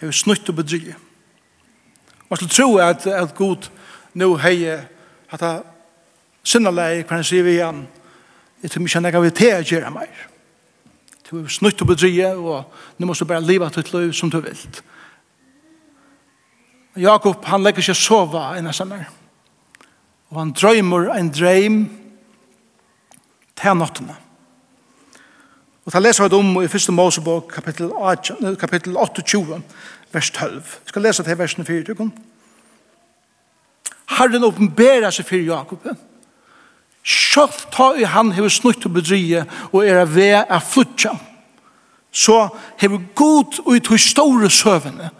Jeg 0.00 0.06
var 0.06 0.12
snutt 0.12 0.48
og 0.48 0.56
bedrygge. 0.56 0.96
Man 2.30 2.36
skulle 2.36 2.50
tro 2.50 2.76
at, 2.76 3.06
at 3.06 3.34
Gud 3.34 3.70
nå 4.14 4.36
heier 4.36 4.82
at 5.30 5.40
han 5.40 5.62
sinnerleie, 6.44 7.04
hva 7.04 7.18
han 7.18 7.26
sier 7.26 7.46
vi 7.46 7.56
igjen, 7.58 7.86
Jeg 8.62 8.70
tror 8.70 8.82
ikke 8.82 9.10
jeg 9.12 9.22
vil 9.22 9.32
til 9.32 9.54
å 9.54 9.62
gjøre 9.62 9.90
mer. 9.94 10.26
Du 11.30 11.36
er 11.42 11.50
snutt 11.52 11.82
og 11.84 11.90
bedrige, 11.90 12.30
og 12.36 12.64
nå 12.98 13.06
må 13.06 13.14
du 13.14 13.24
bare 13.28 13.44
leve 13.44 13.68
ditt 13.74 13.92
liv 13.92 14.12
som 14.16 14.30
du 14.30 14.40
vil. 14.40 14.58
Jakob, 16.98 17.44
han 17.44 17.62
legger 17.62 17.84
seg 17.90 17.98
sova 18.00 18.56
en 18.58 18.70
av 18.70 18.74
sammen. 18.74 19.04
Og 20.32 20.40
han 20.40 20.54
drømmer 20.56 21.12
en 21.14 21.30
dreim 21.30 21.82
til 23.58 23.78
nattene. 23.78 24.16
Og 25.84 25.92
ta 25.92 26.00
leser 26.02 26.28
vi 26.28 26.36
om 26.36 26.50
i 26.60 26.66
1. 26.66 26.90
Mosebok, 26.92 27.52
kapittel 27.52 28.96
28, 28.96 29.62
vers 30.12 30.30
12. 30.30 30.52
Jeg 30.52 30.92
skal 30.92 31.02
lese 31.02 31.24
til 31.24 31.38
versen 31.38 31.64
4. 31.64 32.10
Herren 34.18 34.44
åpenberer 34.44 35.12
seg 35.14 35.28
for 35.28 35.36
Jakob 35.36 35.88
Sjølv 37.08 37.62
ta 37.72 37.92
i 37.96 38.04
han 38.04 38.34
hever 38.36 38.52
snutt 38.52 38.84
og 38.84 38.98
bedrige 38.98 39.46
og 39.70 39.80
er 39.86 40.02
av 40.02 40.12
ved 40.12 40.42
av 40.44 40.60
flutja. 40.60 41.14
Så 42.12 42.36
hever 42.80 43.00
god 43.16 43.62
ut 43.64 43.90
hos 43.92 44.10
store 44.12 44.50
søvende 44.52 45.10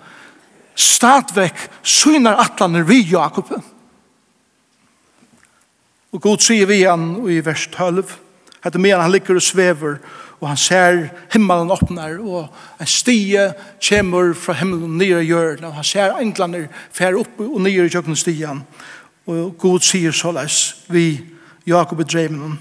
stadvekk 0.79 1.65
synar 1.83 2.39
atlaner 2.39 2.87
vi 2.87 3.03
Jakob. 3.11 3.51
Og 6.13 6.23
god 6.23 6.43
sier 6.43 6.69
vi 6.71 6.85
han 6.85 7.17
i 7.29 7.41
vers 7.45 7.67
12 7.75 8.05
at 8.67 8.79
medan 8.81 9.05
han 9.05 9.13
ligger 9.13 9.39
og 9.39 9.45
svever 9.45 9.99
og 10.39 10.49
han 10.53 10.59
ser 10.61 11.01
himmelen 11.33 11.71
åpner 11.75 12.19
og 12.23 12.47
en 12.79 12.91
stie 12.91 13.49
kommer 13.83 14.33
fra 14.39 14.55
himmelen 14.61 14.97
nere 14.99 15.23
i 15.23 15.31
hjørnet 15.31 15.67
og 15.67 15.77
han 15.79 15.87
ser 15.87 16.15
englander 16.19 16.69
fer 16.95 17.19
opp 17.19 17.41
og 17.43 17.59
nere 17.63 17.87
i 17.87 17.93
kjøkken 17.93 18.19
stien 18.19 18.63
og 19.29 19.57
god 19.61 19.87
sier 19.87 20.15
såleis 20.15 20.61
vi 20.91 21.07
Jakob 21.69 22.01
i 22.01 22.09
dreimen 22.09 22.59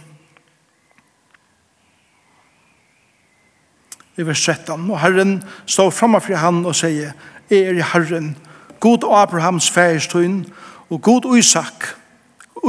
i 4.17 4.25
vers 4.25 4.41
13. 4.45 4.89
Og 4.91 4.99
Herren 5.01 5.43
står 5.65 5.91
framme 5.93 6.21
for 6.21 6.35
han 6.41 6.65
og 6.65 6.75
sier, 6.75 7.13
Jeg 7.49 7.59
er 7.69 7.77
i 7.77 7.85
Herren, 7.93 8.35
God 8.79 9.05
Abrahams 9.07 9.69
færestøyn, 9.71 10.45
og 10.89 11.01
God 11.01 11.37
Isak, 11.37 11.85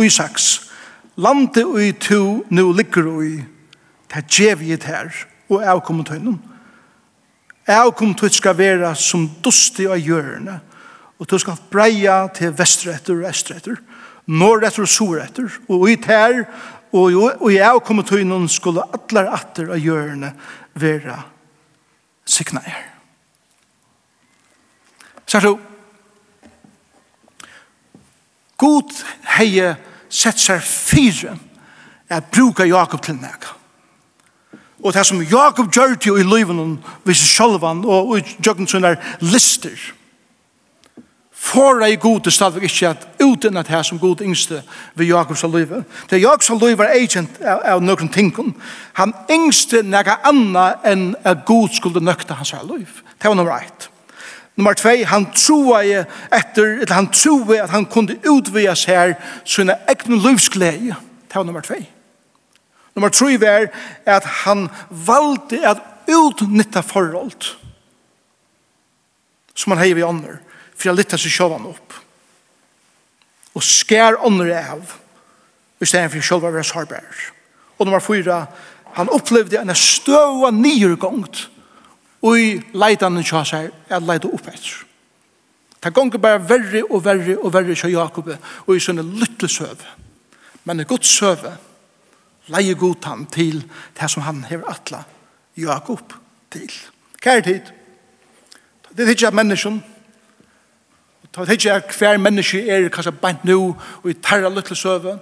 Isaks, 0.05 0.71
landet 1.17 1.65
ui 1.65 1.93
to 1.93 2.45
nu 2.51 2.73
ligger 2.73 3.07
ui, 3.07 3.45
det 4.09 4.17
er 4.17 4.29
djevjet 4.31 4.85
her, 4.85 5.11
og 5.49 5.65
avkommet 5.65 6.09
høynen. 6.09 6.39
Avkommet 7.67 8.21
høyt 8.21 8.39
skal 8.39 8.59
være 8.59 8.95
som 8.97 9.27
dustig 9.45 9.89
av 9.91 9.99
hjørne, 9.99 10.61
og 11.19 11.31
du 11.31 11.39
skal 11.39 11.59
breia 11.73 12.29
til 12.35 12.55
vestretter 12.59 13.19
og 13.19 13.29
estretter 13.29 13.81
norretter 14.29 14.85
og 14.85 14.93
soretter, 14.93 15.59
og 15.69 15.89
i 15.91 15.97
tær, 15.97 16.45
og 16.93 17.51
i 17.53 17.59
avkommetøynen 17.61 18.49
skulle 18.49 18.85
atler 18.95 19.29
atter 19.33 19.73
av 19.75 19.83
hjørne 19.83 20.33
være 20.79 21.17
sikna 22.29 22.63
signaier. 22.63 22.87
Sier 25.29 25.45
du, 25.45 25.59
God 28.59 28.93
heie 29.37 29.75
sett 30.09 30.41
seg 30.41 30.65
fire 30.65 31.37
at 32.11 32.31
bruka 32.33 32.65
Jakob 32.67 33.03
til 33.05 33.19
nega. 33.21 33.55
Og 34.85 34.95
det 34.95 35.05
som 35.07 35.21
Jakob 35.23 35.71
gjør 35.75 35.95
til 36.01 36.19
i 36.21 36.27
livet, 36.27 36.79
hvis 37.05 37.23
sjølvan 37.35 37.85
og 37.85 38.19
i 38.19 38.37
jøkken 38.45 38.69
sånne 38.71 38.95
lister, 39.21 39.77
Fora 41.39 41.87
i 41.87 41.97
god 41.97 42.27
er 42.27 42.31
stadigvæk 42.31 42.63
ikke 42.63 42.89
at 42.89 43.09
uten 43.23 43.57
at 43.57 43.69
her 43.69 43.83
som 43.83 43.99
god 43.99 44.21
yngste 44.21 44.63
ved 44.95 45.07
Jakobs 45.07 45.45
og 45.45 45.51
Løyve. 45.51 45.85
Det 46.11 46.23
Jakobs 46.23 46.51
og 46.51 46.61
Løyve 46.61 46.85
er 46.85 47.01
agent 47.01 47.39
av, 47.41 47.61
av 47.65 47.83
noen 47.83 48.09
ting. 48.09 48.33
Han 48.93 49.15
yngste 49.31 49.83
nega 49.83 50.19
anna 50.27 50.73
enn 50.85 51.15
at 51.25 51.45
god 51.47 51.69
skulle 51.73 52.03
nøkta 52.03 52.35
hans 52.35 52.51
her 52.51 52.67
Løyve. 52.67 53.05
Det 53.23 53.31
var 53.31 53.39
nummer 53.39 53.55
ett. 53.55 53.89
Nummer 54.59 54.75
tvei, 54.75 55.05
han 55.07 55.29
troa 55.31 55.85
i 55.87 55.95
etter, 56.35 56.81
eller 56.83 56.95
han 56.95 57.09
troa 57.15 57.63
at 57.63 57.71
han 57.71 57.87
kunde 57.87 58.19
utvias 58.27 58.85
her 58.91 59.15
sina 59.45 59.79
egne 59.89 60.19
løyvsglede. 60.19 60.97
Det 61.29 61.37
var 61.37 61.47
nummer 61.47 61.61
2. 61.61 61.75
Nummer 62.95 63.09
tre 63.09 63.41
var 63.41 63.69
at 64.07 64.25
han 64.25 64.69
valgte 64.91 65.63
at 65.63 65.79
utnytta 66.09 66.81
forhold 66.83 67.55
som 69.55 69.73
han 69.75 69.83
heier 69.83 69.95
vi 69.95 70.03
ånder 70.03 70.41
for 70.79 70.91
jeg 70.91 70.99
lytter 71.01 71.21
seg 71.21 71.35
sjåvan 71.35 71.67
opp. 71.67 71.97
Og 73.59 73.65
skær 73.67 74.21
ånder 74.27 74.55
av, 74.61 74.97
i 75.83 75.87
stedet 75.87 76.13
for 76.13 76.25
sjåvan 76.25 76.55
være 76.55 76.67
sårbær. 76.71 77.23
Og 77.79 77.87
nummer 77.87 78.03
fyra, 78.03 78.45
han 78.95 79.11
opplevde 79.15 79.61
en 79.61 79.75
støva 79.75 80.51
nyrgångt, 80.55 81.49
og 82.23 82.39
i 82.39 82.55
leidanen 82.75 83.27
kjå 83.27 83.45
seg, 83.47 83.73
jeg 83.91 84.07
leida 84.07 84.31
opp 84.31 84.47
etter. 84.51 84.85
Det 85.79 85.95
gonger 85.95 86.19
bare 86.19 86.43
verre 86.43 86.83
og 86.89 87.05
verre 87.05 87.37
og 87.39 87.53
verre 87.55 87.77
kjå 87.79 87.93
Jakob, 87.93 88.31
og 88.67 88.73
i 88.75 88.83
sånne 88.83 89.05
lytte 89.07 89.21
lyttelsøv. 89.21 89.85
Men 90.67 90.81
en 90.83 90.89
god 90.91 91.07
søve, 91.07 91.53
leie 92.51 92.75
god 92.75 93.07
han 93.07 93.27
til 93.31 93.63
det 93.99 94.11
som 94.11 94.27
han 94.27 94.43
hever 94.49 94.67
atla 94.71 95.05
Jakob 95.59 96.15
til. 96.51 96.73
Kjær 97.23 97.45
tid. 97.47 97.71
Det 98.91 99.05
er 99.05 99.15
ikke 99.15 99.31
at 99.31 99.39
menneskene 99.39 99.98
Ta 101.39 101.45
vet 101.45 101.67
ikke 101.67 101.99
hver 101.99 102.17
menneske 102.19 102.65
er 102.67 102.89
kanskje 102.91 103.13
beint 103.15 103.45
nå 103.47 103.59
og 104.03 104.07
i 104.11 104.15
terra 104.19 104.49
lytte 104.51 104.75
søve. 104.75 105.19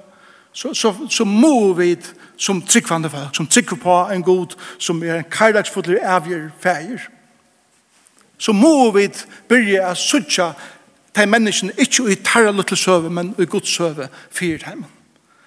Så, 0.52 0.70
så, 0.74 0.94
så 1.10 1.24
må 1.24 1.72
vi 1.76 1.96
som 2.40 2.62
tryggvande 2.62 3.10
folk, 3.10 3.36
som 3.36 3.46
tryggver 3.46 3.76
på 3.76 3.96
en 4.12 4.22
god, 4.22 4.54
som 4.78 5.02
er 5.02 5.18
en 5.18 5.28
karlagsfotler 5.30 6.00
avgjør 6.00 6.48
feir. 6.60 7.02
Så 8.38 8.52
må 8.52 8.90
vi 8.96 9.10
byrje 9.48 9.82
å 9.84 9.92
sutja 9.94 10.54
de 11.16 11.26
menneskene 11.28 11.76
ikke 11.76 12.08
i 12.08 12.16
terra 12.24 12.54
lytte 12.56 12.76
søve, 12.76 13.12
men 13.12 13.34
i 13.38 13.44
god 13.44 13.68
søve 13.68 14.08
fyrt 14.30 14.64
hjemme. 14.64 14.88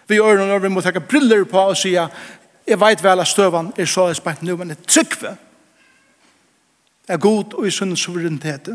Vi 0.10 0.22
gjør 0.22 0.46
noe 0.46 0.62
vi 0.62 0.70
må 0.70 0.86
takke 0.86 1.02
briller 1.02 1.44
på 1.50 1.64
og 1.72 1.78
sige, 1.78 2.06
jeg 2.68 2.80
vet 2.82 3.04
vel 3.04 3.26
at 3.26 3.28
støvan 3.28 3.74
er 3.78 3.90
så 3.90 4.06
spent 4.14 4.46
nå, 4.46 4.58
men 4.58 4.76
jeg 4.76 4.86
tryggver 4.86 5.38
er 7.10 7.18
god 7.18 7.58
og 7.58 7.66
i 7.66 7.74
sunn 7.74 7.98
suverenitet 7.98 8.70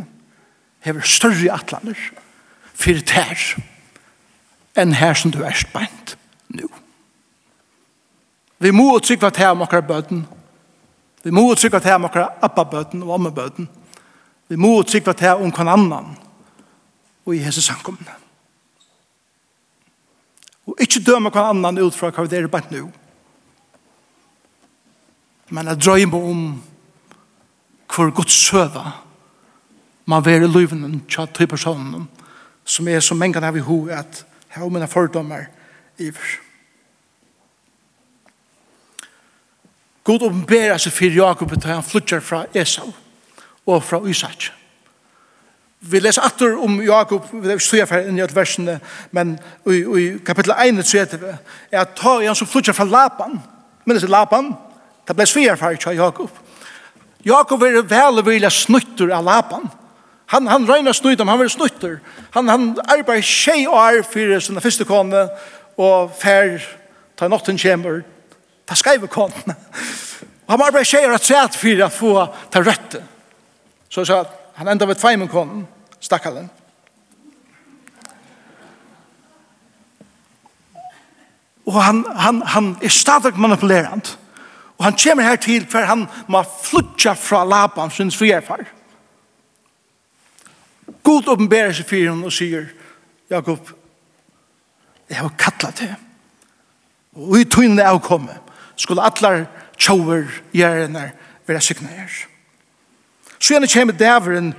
hever 0.84 1.06
større 1.08 1.52
atlaner 1.54 1.98
for 2.74 3.00
tær 3.08 3.40
enn 4.78 4.96
her 4.98 5.14
som 5.18 5.32
du 5.32 5.40
er 5.46 5.54
spent 5.56 6.16
nå. 6.52 6.66
Vi 8.58 8.72
må 8.74 8.88
uttrykva 8.96 9.30
til 9.34 9.52
om 9.52 9.64
okkara 9.64 9.84
bøten. 9.86 10.24
Vi 11.24 11.32
må 11.34 11.46
uttrykva 11.52 11.80
til 11.82 11.96
om 11.96 12.08
okkara 12.08 12.34
abba-bøten 12.44 13.02
og 13.04 13.14
amma-bøten. 13.16 13.68
Vi 14.48 14.58
må 14.60 14.74
uttrykva 14.80 15.14
til 15.16 15.44
om 15.44 15.52
hver 15.54 15.72
annan 15.72 16.14
og 17.24 17.34
i 17.34 17.42
hese 17.44 17.62
samkomne. 17.64 18.18
Og 20.68 20.80
ikkje 20.80 21.04
døma 21.04 21.32
hver 21.32 21.52
annan 21.52 21.80
ut 21.80 21.96
fra 21.96 22.12
hva 22.12 22.26
det 22.28 22.40
er 22.40 22.50
bønt 22.52 22.72
nå. 22.72 22.86
Men 25.54 25.68
jeg 25.70 25.82
drøy 25.84 26.06
om 26.08 26.44
hvor 27.94 28.10
godt 28.10 28.32
søva 28.32 29.03
man 30.06 30.24
være 30.24 30.50
løyven 30.50 31.02
tja 31.08 31.26
til 31.26 31.48
personen 31.48 32.08
som 32.64 32.88
er 32.88 33.00
som 33.00 33.18
mengan 33.20 33.44
av 33.44 33.56
i 33.56 33.64
ho 33.64 33.84
at 33.92 34.24
her 34.54 34.68
mine 34.68 34.88
fordommer 34.88 35.46
iver. 35.98 36.40
God 40.04 40.22
åpenbærer 40.28 40.78
seg 40.78 40.92
for 40.92 41.16
Jakob 41.16 41.54
til 41.54 41.70
han 41.70 41.86
flytter 41.86 42.20
fra 42.20 42.44
Esau 42.54 42.92
og 43.66 43.82
fra 43.82 44.00
Isak. 44.08 44.50
Vi 45.80 46.00
leser 46.00 46.24
atter 46.24 46.56
om 46.60 46.78
Jakob, 46.82 47.26
vi 47.32 47.48
leser 47.48 47.64
støya 47.64 47.86
for 47.88 48.08
inn 48.08 48.18
i 48.18 48.22
alle 48.24 48.36
versene, 48.36 48.78
men 49.12 49.34
i, 49.68 49.80
i 49.80 50.04
kapittel 50.24 50.54
1 50.56 50.80
så 50.86 51.02
er 51.02 51.80
at 51.80 51.96
ta 51.96 52.18
i 52.20 52.28
han 52.28 52.36
som 52.36 52.48
flytter 52.48 52.76
fra 52.76 52.86
Lapan, 52.88 53.36
men 53.84 53.96
det 53.96 54.04
er 54.04 54.12
Lapan, 54.12 54.52
det 55.08 55.16
ble 55.16 55.26
støya 55.28 55.56
for 55.60 55.92
Jakob. 55.92 56.30
Jakob 57.24 57.62
er 57.64 57.82
vel 57.88 58.20
og 58.20 58.28
vilja 58.28 58.52
snytter 58.52 59.12
av 59.12 59.24
Lapan, 59.24 59.68
Han 60.26 60.46
han 60.46 60.68
reina 60.68 60.92
snutt, 60.92 61.20
han 61.20 61.38
var 61.38 61.48
snutter. 61.48 61.98
Han 62.30 62.48
han 62.48 62.70
arbeid 62.88 63.24
skei 63.24 63.66
og 63.66 63.76
er 63.76 64.02
fyrir 64.02 64.40
sin 64.40 64.60
fyrste 64.60 64.86
kone 64.88 65.26
og 65.76 66.14
fer 66.16 66.62
ta 67.16 67.28
notten 67.28 67.58
kjemur. 67.60 68.02
Ta 68.66 68.74
skeive 68.74 69.08
kone. 69.08 69.56
Og 70.46 70.56
han 70.56 70.66
arbeid 70.66 70.88
skei 70.88 71.04
og 71.06 71.20
træt 71.20 71.56
fyrir 71.56 71.86
at 71.86 71.92
få 71.92 72.26
ta 72.50 72.64
røtte. 72.64 73.02
Så 73.88 74.04
så 74.04 74.24
han 74.54 74.68
enda 74.68 74.86
ved 74.86 74.94
tveimen 74.94 75.28
konen, 75.28 75.66
stakkalen. 76.00 76.50
Og 81.66 81.82
han, 81.82 82.04
han, 82.16 82.42
han 82.42 82.76
er 82.82 82.88
stadig 82.88 83.38
manipulerant. 83.38 84.18
Og 84.78 84.84
han 84.84 84.96
kommer 85.04 85.22
her 85.22 85.36
til 85.36 85.66
for 85.70 85.78
han 85.78 86.06
må 86.28 86.42
flutja 86.62 87.12
fra 87.12 87.44
lapan 87.44 87.90
sin 87.90 88.12
frierfar. 88.12 88.64
God 91.04 91.28
åpenberer 91.28 91.74
seg 91.76 91.88
for 91.88 92.00
henne 92.00 92.28
og 92.28 92.32
sier, 92.32 92.68
Jakob, 93.30 93.70
jeg 95.10 95.20
har 95.20 95.34
kattlet 95.38 95.82
det. 95.82 95.90
Og 97.14 97.36
i 97.38 97.44
tøyne 97.44 97.84
av 97.84 98.00
komme, 98.02 98.38
skulle 98.76 99.04
atler 99.04 99.44
tjover 99.78 100.26
gjerne 100.54 101.10
være 101.46 101.60
sykne 101.62 101.92
her. 101.92 102.16
Så 103.38 103.54
gjerne 103.54 103.68
kommer 103.68 103.94
dæveren 103.98 104.54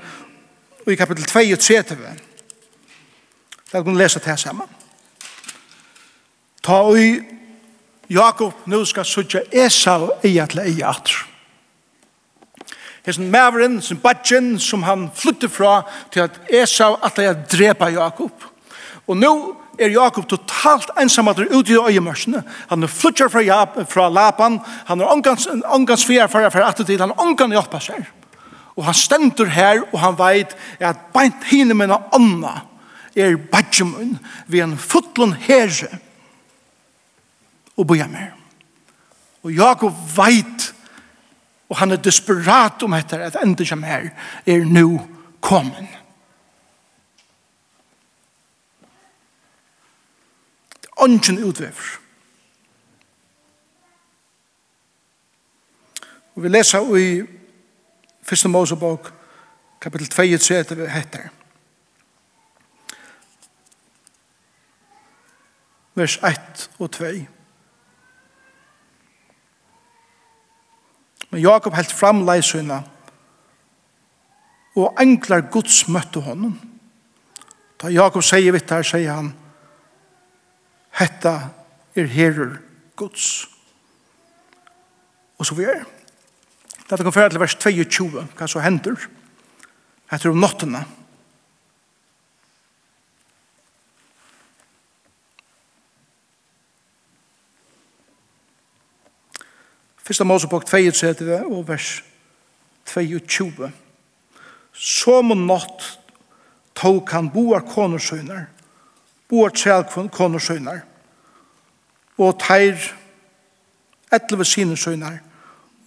i 0.88 0.96
kapittel 0.96 1.26
2 1.26 1.40
og 1.58 1.60
3 1.60 1.82
til 1.84 1.98
henne. 1.98 2.18
Da 3.72 3.82
kan 3.82 3.96
vi 3.96 4.00
lese 4.00 4.20
det 4.20 4.30
her 4.30 4.36
sammen. 4.36 4.68
Ta 6.64 6.72
og 6.86 6.98
Jakob 8.10 8.68
nu 8.68 8.86
skal 8.86 9.06
sutja 9.06 9.42
Esau 9.52 10.12
eia 10.24 10.46
til 10.46 10.62
eia 10.62 10.90
atr. 10.94 11.26
Hesen 13.06 13.30
maveren, 13.32 13.82
sin 13.82 14.00
badgen, 14.02 14.56
som 14.60 14.84
han 14.84 15.10
flytte 15.14 15.50
fra 15.50 15.84
til 16.14 16.26
at 16.26 16.40
Esau 16.50 16.96
at 17.06 17.20
jeg 17.22 17.46
drepa 17.52 17.92
Jakob. 17.94 18.48
Og 19.06 19.18
nå 19.18 19.32
er 19.78 19.94
Jakob 19.94 20.26
totalt 20.30 20.90
ensamadre 21.02 21.46
ute 21.54 21.76
i 21.76 21.78
øyemørsene. 21.78 22.44
Han 22.70 22.84
er 22.84 22.88
flytter 22.88 23.30
fra, 23.30 23.44
Jab, 23.46 23.78
fra 23.90 24.10
Lapan, 24.10 24.60
han 24.86 25.02
er 25.02 25.12
omgans, 25.12 25.48
omgans 25.66 26.06
fyrir 26.06 26.28
fyrir 26.28 26.50
fyrir 26.50 26.66
at 26.66 27.00
han 27.00 27.12
er 27.14 27.22
omgans 27.22 27.54
hjelpa 27.54 27.80
seg. 27.80 28.06
Og 28.76 28.86
han 28.86 28.94
stender 28.94 29.46
her, 29.46 29.84
og 29.94 30.00
han 30.00 30.18
veit 30.20 30.56
at 30.80 31.12
beint 31.14 31.46
hine 31.52 31.78
mina 31.78 32.02
anna 32.14 32.62
er 33.16 33.38
badgemun 33.52 34.18
vi 34.52 34.60
en 34.60 34.76
fotlun 34.78 35.36
herre 35.46 35.88
og 37.78 37.88
boja 37.88 38.08
mer. 38.12 38.34
Og 39.44 39.54
Jakob 39.56 39.94
veit 40.16 40.72
Og 41.70 41.78
han 41.78 41.92
er 41.92 42.02
desperat 42.02 42.84
om 42.84 42.94
etter 42.94 43.24
at 43.26 43.38
enda 43.42 43.66
som 43.66 43.84
her 43.84 44.10
er 44.46 44.66
nu 44.66 45.02
kommen. 45.42 45.88
Det 50.82 50.90
er 50.90 51.04
ånden 51.04 51.44
utvever. 51.44 52.00
Og 56.36 56.44
vi 56.44 56.50
leser 56.50 56.96
i 56.98 57.10
Fyrste 58.26 58.50
Mosebok 58.50 59.14
kapittel 59.82 60.10
2 60.10 60.56
etter 60.60 60.88
hetter. 60.90 61.30
Vers 65.96 66.18
1 66.18 66.70
og 66.80 66.92
2. 66.92 67.06
Men 71.36 71.44
Jakob 71.44 71.74
helt 71.76 71.92
fram 71.92 72.22
leisøyna, 72.24 72.78
og 74.80 75.02
englar 75.04 75.42
Guds 75.52 75.82
møtte 75.92 76.22
honom. 76.24 76.54
Da 77.76 77.92
Jakob 77.92 78.24
sier 78.24 78.56
vitt 78.56 78.72
her, 78.72 78.88
sier 78.88 79.18
han, 79.18 79.34
Hetta 80.96 81.34
er 81.92 82.08
herur 82.08 82.54
Guds. 82.96 83.26
Og 85.36 85.50
så 85.50 85.60
vi 85.60 85.68
er. 85.68 85.84
Dette 86.86 87.04
kan 87.04 87.18
føre 87.18 87.34
til 87.34 87.44
vers 87.44 87.58
22, 87.60 88.24
hva 88.40 88.48
så 88.48 88.64
hender. 88.64 88.96
Hetta 90.14 90.30
er 90.30 90.38
om 90.38 90.40
nottena. 90.40 90.86
Hetta 90.88 91.05
Fyrsta 100.06 100.24
Mosebok 100.24 100.68
32 100.70 101.40
og 101.50 101.64
vers 101.68 102.04
22. 102.86 103.72
Som 104.76 105.34
og 105.34 105.40
natt 105.48 105.88
tog 106.78 107.10
han 107.10 107.32
boar 107.34 107.64
konorsøyner, 107.66 108.44
boar 109.32 109.56
tjel 109.56 109.88
konorsøyner, 110.14 110.84
og 112.22 112.38
teir 112.38 112.78
etleve 114.14 114.46
sine 114.46 114.78
søyner, 114.78 115.18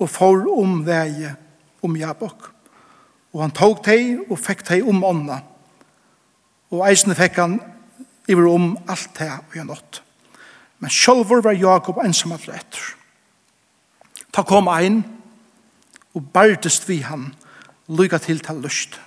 og 0.03 0.11
får 0.11 0.49
om 0.51 0.83
veie 0.87 1.37
om 1.83 1.95
Jabok. 1.97 2.51
Og 3.35 3.45
han 3.45 3.55
tog 3.55 3.85
teg 3.87 4.25
og 4.27 4.39
fikk 4.41 4.67
teg 4.67 4.87
om 4.89 5.05
ånda, 5.07 5.45
og 6.75 6.87
eisene 6.91 7.15
fikk 7.15 7.39
han 7.39 7.61
iver 8.27 8.51
om 8.51 8.73
alt 8.91 9.13
teg 9.15 9.31
og 9.39 9.55
gjennom. 9.55 9.99
Men 10.83 10.91
sjølver 10.91 11.45
var 11.45 11.55
Jakob 11.59 12.03
ensamallre 12.03 12.59
etter. 12.59 12.98
Ta 14.32 14.43
kom 14.43 14.69
ein 14.69 15.02
og 16.14 16.25
bærtest 16.34 16.88
vi 16.88 17.00
han 17.04 17.30
lykka 17.88 18.19
til 18.19 18.41
til 18.41 18.62
lust. 18.62 19.00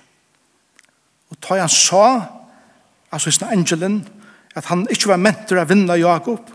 Og 1.30 1.40
ta 1.40 1.60
han 1.60 1.68
sa, 1.68 2.22
altså 3.12 3.30
hos 3.30 3.42
angelen, 3.42 4.08
at 4.54 4.64
han 4.64 4.86
ikkje 4.90 5.08
var 5.08 5.16
mentor 5.16 5.62
av 5.62 5.68
vinna 5.68 5.96
Jakob, 5.96 6.50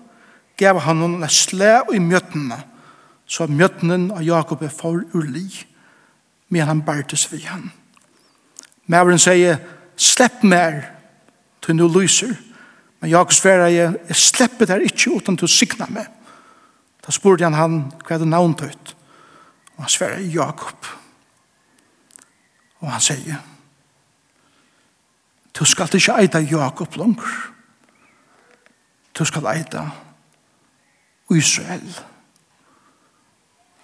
gav 0.57 0.79
han 0.79 0.99
noen 0.99 1.23
en 1.23 1.29
slæ 1.29 1.79
i 1.93 1.99
mjøttene, 1.99 2.57
så 3.27 3.47
mjøttenen 3.47 4.11
av 4.11 4.23
Jakob 4.23 4.61
er 4.63 4.73
for 4.73 5.01
urli, 5.13 5.47
men 6.49 6.67
han 6.67 6.81
bærtest 6.81 7.31
vi 7.31 7.41
han. 7.45 7.71
Mævren 8.87 9.19
sier, 9.19 9.57
slepp 9.97 10.43
mer, 10.43 10.85
til 11.61 11.75
nu 11.75 11.87
lyser. 11.91 12.31
Men 13.01 13.09
Jakob 13.09 13.33
sverar, 13.33 13.67
jeg 13.67 14.15
slipper 14.15 14.65
der 14.65 14.85
ikkje 14.87 15.17
utan 15.19 15.37
til 15.37 15.45
å 15.45 15.51
signa 15.51 15.89
meg. 15.91 16.07
Da 17.07 17.13
spurte 17.15 17.47
han 17.47 17.55
han 17.55 17.75
hva 18.03 18.17
det 18.19 18.27
navn 18.27 18.53
tøyt. 18.59 18.91
Og 19.77 19.85
han 19.85 19.91
sverre 19.93 20.23
Jakob. 20.27 20.89
Og 22.83 22.91
han 22.91 23.01
sier, 23.01 23.39
Du 25.55 25.65
skal 25.65 25.95
ikke 25.95 26.19
eita 26.21 26.39
Jakob 26.43 26.95
langer. 26.99 27.37
Du 29.17 29.23
skal 29.25 29.47
eita 29.49 29.87
Israel. 31.33 31.87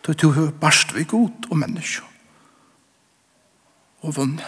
Du 0.04 0.32
har 0.32 0.52
barst 0.52 0.94
vi 0.94 1.04
god 1.04 1.48
og 1.50 1.58
menneske. 1.58 2.04
Og 4.04 4.16
vunnet. 4.16 4.46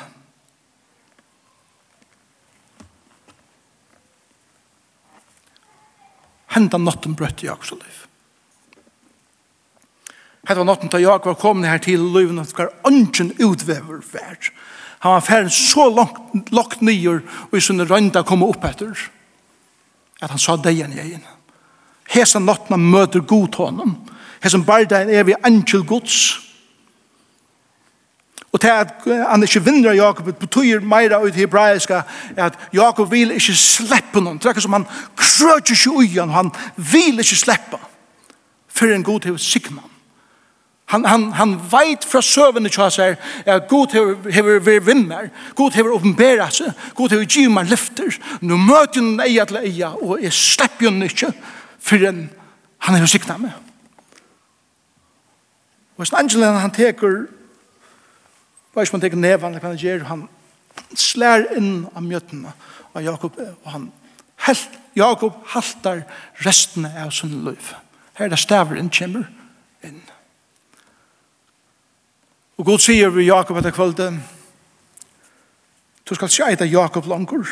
Hendan 6.51 6.85
notten 6.85 7.15
brøtt 7.15 7.41
i 7.43 7.47
Jakobs 7.47 7.71
liv. 7.71 8.05
Hetta 10.45 10.61
var 10.61 10.67
natten 10.69 10.91
da 10.93 11.01
Jakob 11.01 11.33
var 11.33 11.41
kommet 11.41 11.69
her 11.69 11.81
til 11.81 11.99
løven 12.13 12.39
og 12.39 12.47
skar 12.49 12.69
ønsken 12.85 13.33
utvever 13.41 14.03
vær. 14.13 14.51
Han 15.01 15.17
var 15.17 15.25
ferdig 15.25 15.51
så 15.53 15.87
langt, 15.89 16.51
lagt 16.53 16.81
nyer 16.85 17.23
og 17.49 17.57
i 17.57 17.61
sånne 17.61 17.87
rønda 17.89 18.23
kom 18.25 18.45
opp 18.45 18.65
etter 18.65 18.93
at 20.21 20.31
han 20.31 20.39
sa 20.39 20.55
deg 20.57 20.77
igjen 20.77 20.93
i 20.95 21.01
egen. 21.01 21.23
Hesa 22.13 22.39
natten 22.39 22.77
han 22.77 22.85
møter 22.89 23.25
god 23.25 23.57
honom. 23.59 23.97
Hesa 24.43 24.61
barda 24.61 25.01
en 25.01 25.11
evig 25.13 25.35
angel 25.43 25.83
gods. 25.85 26.37
Og 28.53 28.61
til 28.61 28.71
at 28.71 29.03
han 29.03 29.43
ikke 29.43 29.63
vinner 29.65 29.97
Jakob 29.97 30.29
betyr 30.39 30.85
meira 30.85 31.19
ut 31.25 31.35
i 31.35 31.43
hebraiska 31.43 32.03
at 32.37 32.55
Jakob 32.73 33.11
vil 33.11 33.33
ikke 33.35 33.57
slippe 33.59 34.21
noen. 34.21 34.37
Det 34.39 34.47
er 34.47 34.55
ikke 34.55 34.63
som 34.63 34.77
han 34.77 34.87
krøtjer 35.17 35.75
ikke 35.75 35.97
ui 35.97 36.31
han 36.37 36.53
vil 36.77 37.19
ikke 37.19 37.41
slippe. 37.41 37.81
For 38.69 38.93
en 38.93 39.03
god 39.03 39.25
til 39.25 39.39
signan 39.39 39.94
Han, 40.93 41.05
han, 41.05 41.31
han 41.33 41.55
veit 41.71 42.05
fra 42.05 42.21
søvende 42.21 42.69
til 42.69 42.91
seg 42.93 43.15
at 43.49 43.67
God 43.69 43.95
hever 44.29 44.59
vært 44.61 44.85
vinner, 44.85 45.31
God 45.57 45.73
hever 45.73 45.95
åpenbæra 45.97 46.49
seg, 46.53 46.73
God 46.95 47.15
hever 47.15 47.25
giv 47.25 47.49
meg 47.49 47.71
lyfter, 47.71 48.13
nå 48.45 48.59
møter 48.61 49.01
han 49.01 49.23
eia 49.25 49.47
til 49.49 49.63
eia, 49.63 49.95
og 49.97 50.21
jeg 50.21 50.33
slipper 50.35 50.91
han 50.91 51.01
ikke, 51.07 51.31
for 51.81 52.05
han 52.05 52.99
hever 52.99 53.09
sikna 53.09 53.39
meg. 53.41 53.57
Og 55.95 56.03
hvis 56.03 56.13
Angelen, 56.13 56.61
han 56.61 56.73
teker, 56.75 57.25
hva 58.73 58.83
er 58.83 58.89
som 58.89 58.99
han 58.99 59.05
teker 59.07 59.17
nevan, 59.17 59.57
han 59.63 59.77
gjør, 59.79 60.05
han 60.11 60.25
slær 60.93 61.47
inn 61.57 61.87
av 61.95 62.03
mjøttene 62.05 62.51
av 62.93 63.03
Jakob, 63.03 63.39
og 63.39 63.71
han 63.71 63.89
helt, 64.45 64.81
Jakob 64.95 65.39
haltar 65.51 66.05
resten 66.45 66.85
av 66.87 67.09
sin 67.15 67.41
liv. 67.47 67.73
Her 68.15 68.29
er 68.29 68.35
det 68.35 68.39
stavren 68.39 68.91
kommer 68.93 69.25
inn. 69.83 70.03
Og 72.57 72.65
Gud 72.65 72.79
sier 72.79 73.09
vi 73.11 73.27
Jakob 73.27 73.57
etter 73.59 73.73
kvölde, 73.75 74.09
du 76.09 76.15
skal 76.15 76.29
sjå 76.31 76.47
etter 76.53 76.69
Jakob 76.69 77.07
langer, 77.09 77.43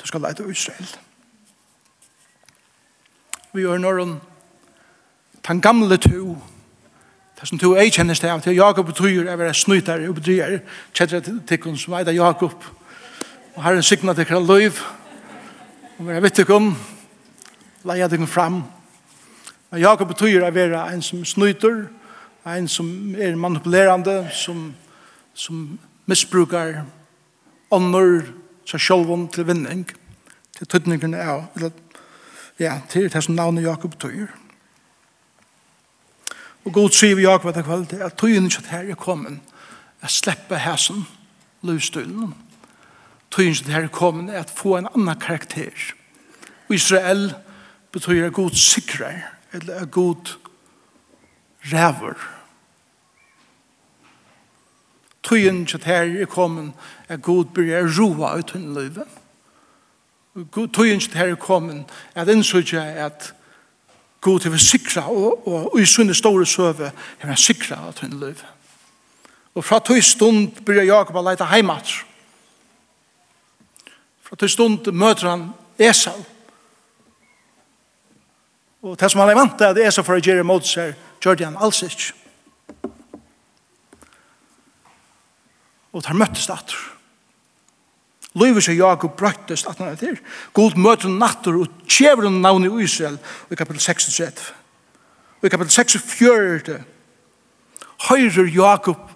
du 0.00 0.06
skal 0.06 0.24
leite 0.24 0.46
Israel. 0.50 0.88
Vi 3.54 3.62
gjør 3.62 3.78
når 3.78 3.98
han 4.00 4.16
den 5.48 5.60
gamle 5.60 5.96
to, 5.96 6.34
det 7.40 7.48
som 7.48 7.58
to 7.58 7.74
ei 7.76 7.90
kjennes 7.92 8.20
det 8.20 8.30
av, 8.32 8.40
til 8.42 8.56
Jakob 8.56 8.86
betyr 8.88 9.28
er 9.28 9.36
være 9.36 9.54
snyter 9.54 10.08
og 10.08 10.18
bedryere, 10.18 10.62
kjettere 10.94 11.20
til 11.20 11.40
tikkun 11.46 11.78
som 11.78 11.94
eiter 11.94 12.16
Jakob, 12.16 12.64
og 13.54 13.62
har 13.62 13.76
en 13.76 13.82
signa 13.82 14.14
til 14.14 14.26
kran 14.26 14.46
løyv, 14.46 14.80
og 15.98 16.06
være 16.06 16.22
vittikum, 16.22 16.72
leia 17.84 18.08
tikkun 18.08 18.26
fram, 18.26 18.64
Men 19.74 19.82
Jakob 19.82 20.06
betyr 20.12 20.44
å 20.46 20.52
være 20.54 20.80
en 20.94 21.00
som 21.02 21.24
snyter, 21.26 21.88
en 22.44 22.68
som 22.68 23.14
er 23.16 23.36
manipulerande, 23.36 24.28
som, 24.32 24.74
som 25.34 25.78
misbrukar 26.06 26.84
ånder 27.72 28.26
seg 28.68 28.80
sjølven 28.80 29.28
til 29.32 29.48
vinning, 29.48 29.86
til 30.54 30.68
tøtningene 30.68 31.20
av, 31.20 31.46
eller, 31.56 31.72
ja, 32.60 32.78
til 32.88 33.08
det 33.10 33.24
som 33.24 33.36
navnet 33.36 33.64
Jakob 33.64 33.96
tøyer. 34.00 34.28
Og 36.64 36.72
god 36.72 36.94
sier 36.96 37.16
vi 37.16 37.26
Jakob 37.26 37.50
etter 37.50 37.64
kveld, 37.66 37.92
at 38.00 38.16
tøyen 38.20 38.48
ikke 38.48 38.68
her 38.70 38.92
er 38.92 39.00
kommet, 39.00 39.40
at 40.00 40.12
slippe 40.12 40.60
hæsen, 40.60 41.04
løvstøylen. 41.64 42.34
Tøyen 43.32 43.56
ikke 43.56 43.72
her 43.72 43.88
er 43.88 43.92
kommet, 43.92 44.32
at 44.32 44.52
få 44.52 44.76
en 44.78 44.88
annan 44.94 45.20
karakter. 45.20 45.72
Og 46.68 46.76
Israel 46.76 47.34
betyr 47.92 48.26
at 48.26 48.32
god 48.32 48.50
sikrer, 48.50 49.28
eller 49.52 49.74
at 49.74 49.90
god 49.90 50.36
ræver, 51.72 52.33
tøyen 55.24 55.66
til 55.66 55.84
her 55.84 56.22
er 56.22 56.26
kommet 56.26 56.72
at 57.08 57.22
Gud 57.22 57.44
blir 57.44 57.86
roa 57.98 58.36
ut 58.38 58.50
hun 58.50 58.74
løyve. 58.74 59.04
Tøyen 60.54 61.00
til 61.00 61.16
her 61.16 61.32
er 61.32 61.40
kommet 61.40 61.84
at 62.14 62.28
innsøkje 62.28 62.80
at 62.80 63.34
Gud 64.20 64.40
har 64.40 64.56
sikra 64.56 65.10
og, 65.10 65.48
og, 65.48 65.80
i 65.80 65.84
sunne 65.84 66.14
store 66.14 66.46
søve 66.46 66.92
er 67.20 67.26
han 67.26 67.36
sikra 67.36 67.88
ut 67.88 68.00
hun 68.00 68.20
løyve. 68.20 68.46
Og 69.54 69.64
fra 69.64 69.78
tøy 69.78 70.00
stund 70.00 70.64
blir 70.66 70.82
Jakob 70.82 71.16
å 71.16 71.22
leite 71.22 71.46
heimat. 71.46 71.90
Fra 74.24 74.36
tøy 74.36 74.48
stund 74.50 74.90
møter 74.92 75.30
han 75.30 75.50
Esau. 75.78 76.16
Og 78.82 78.98
det 79.00 79.10
som 79.10 79.22
han 79.22 79.30
er 79.30 79.38
vant 79.38 79.54
til 79.58 79.70
at 79.70 79.78
Esau 79.78 80.02
for 80.04 80.18
å 80.18 80.24
gjøre 80.24 80.44
mot 80.44 80.66
seg, 80.66 80.96
gjør 81.22 81.38
det 81.38 81.46
han 81.46 81.60
alls 81.62 81.84
ikke. 81.86 82.23
og 85.94 86.02
tar 86.02 86.18
møttes 86.18 86.48
datter. 86.50 86.76
Løyver 88.34 88.64
seg 88.66 88.80
Jakob 88.80 89.14
brøttes 89.18 89.62
at 89.70 89.78
han 89.78 89.92
er 89.92 89.98
til. 89.98 90.16
God 90.56 90.74
møter 90.74 91.12
natter 91.12 91.54
og 91.54 91.86
kjever 91.86 92.26
han 92.26 92.40
navnet 92.42 92.72
i 92.72 92.86
Israel 92.86 93.18
i 93.50 93.58
kapitel 93.58 93.80
36. 93.80 94.50
Og 95.38 95.46
i 95.46 95.52
kapitel 95.52 95.70
46 95.70 96.80
høyrer 98.08 98.50
Jakob 98.50 99.10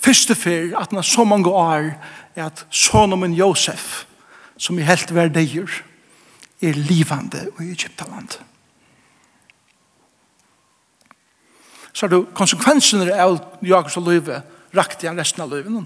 første 0.00 0.36
fyr 0.36 0.72
at 0.78 0.88
han 0.88 1.00
har 1.00 1.08
så 1.08 1.24
mange 1.28 1.50
år 1.52 1.92
er 2.34 2.46
at 2.48 2.64
sonen 2.72 3.20
min 3.20 3.36
Josef 3.36 4.06
som 4.56 4.78
i 4.78 4.86
helt 4.86 5.12
verdier 5.14 5.68
er 6.62 6.78
livande 6.88 7.48
i 7.60 7.70
Egyptaland. 7.74 8.38
Så 11.92 12.06
er 12.06 12.10
det 12.14 12.22
konsekvensene 12.34 13.12
av 13.12 13.36
Jakobs 13.62 13.98
og 14.00 14.08
Løyve 14.08 14.40
rakt 14.74 15.04
i 15.04 15.12
resten 15.12 15.44
av 15.44 15.52
Løyve. 15.52 15.84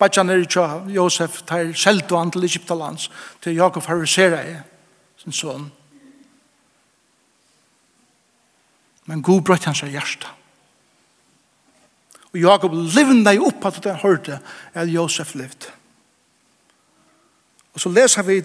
Bajan 0.00 0.30
er 0.30 0.40
ikke 0.40 0.66
Josef 0.94 1.42
tar 1.46 1.72
selv 1.76 2.12
og 2.12 2.32
til 2.32 2.44
Egyptalands 2.44 3.10
til 3.42 3.54
Jakob 3.54 3.82
fariserer 3.82 4.42
jeg 4.42 4.62
sin 5.16 5.32
son. 5.32 5.72
Men 9.04 9.22
god 9.22 9.42
brøtt 9.42 9.64
hans 9.64 9.82
er 9.82 9.92
hjerte. 9.92 10.28
Og 12.32 12.38
Jakob 12.38 12.72
livna 12.72 13.34
i 13.34 13.42
opp 13.42 13.66
at 13.66 13.84
han 13.84 14.00
hørte 14.00 14.38
at 14.74 14.88
Josef 14.88 15.34
levde. 15.34 15.72
Og 17.74 17.80
så 17.80 17.88
leser 17.88 18.22
vi 18.22 18.40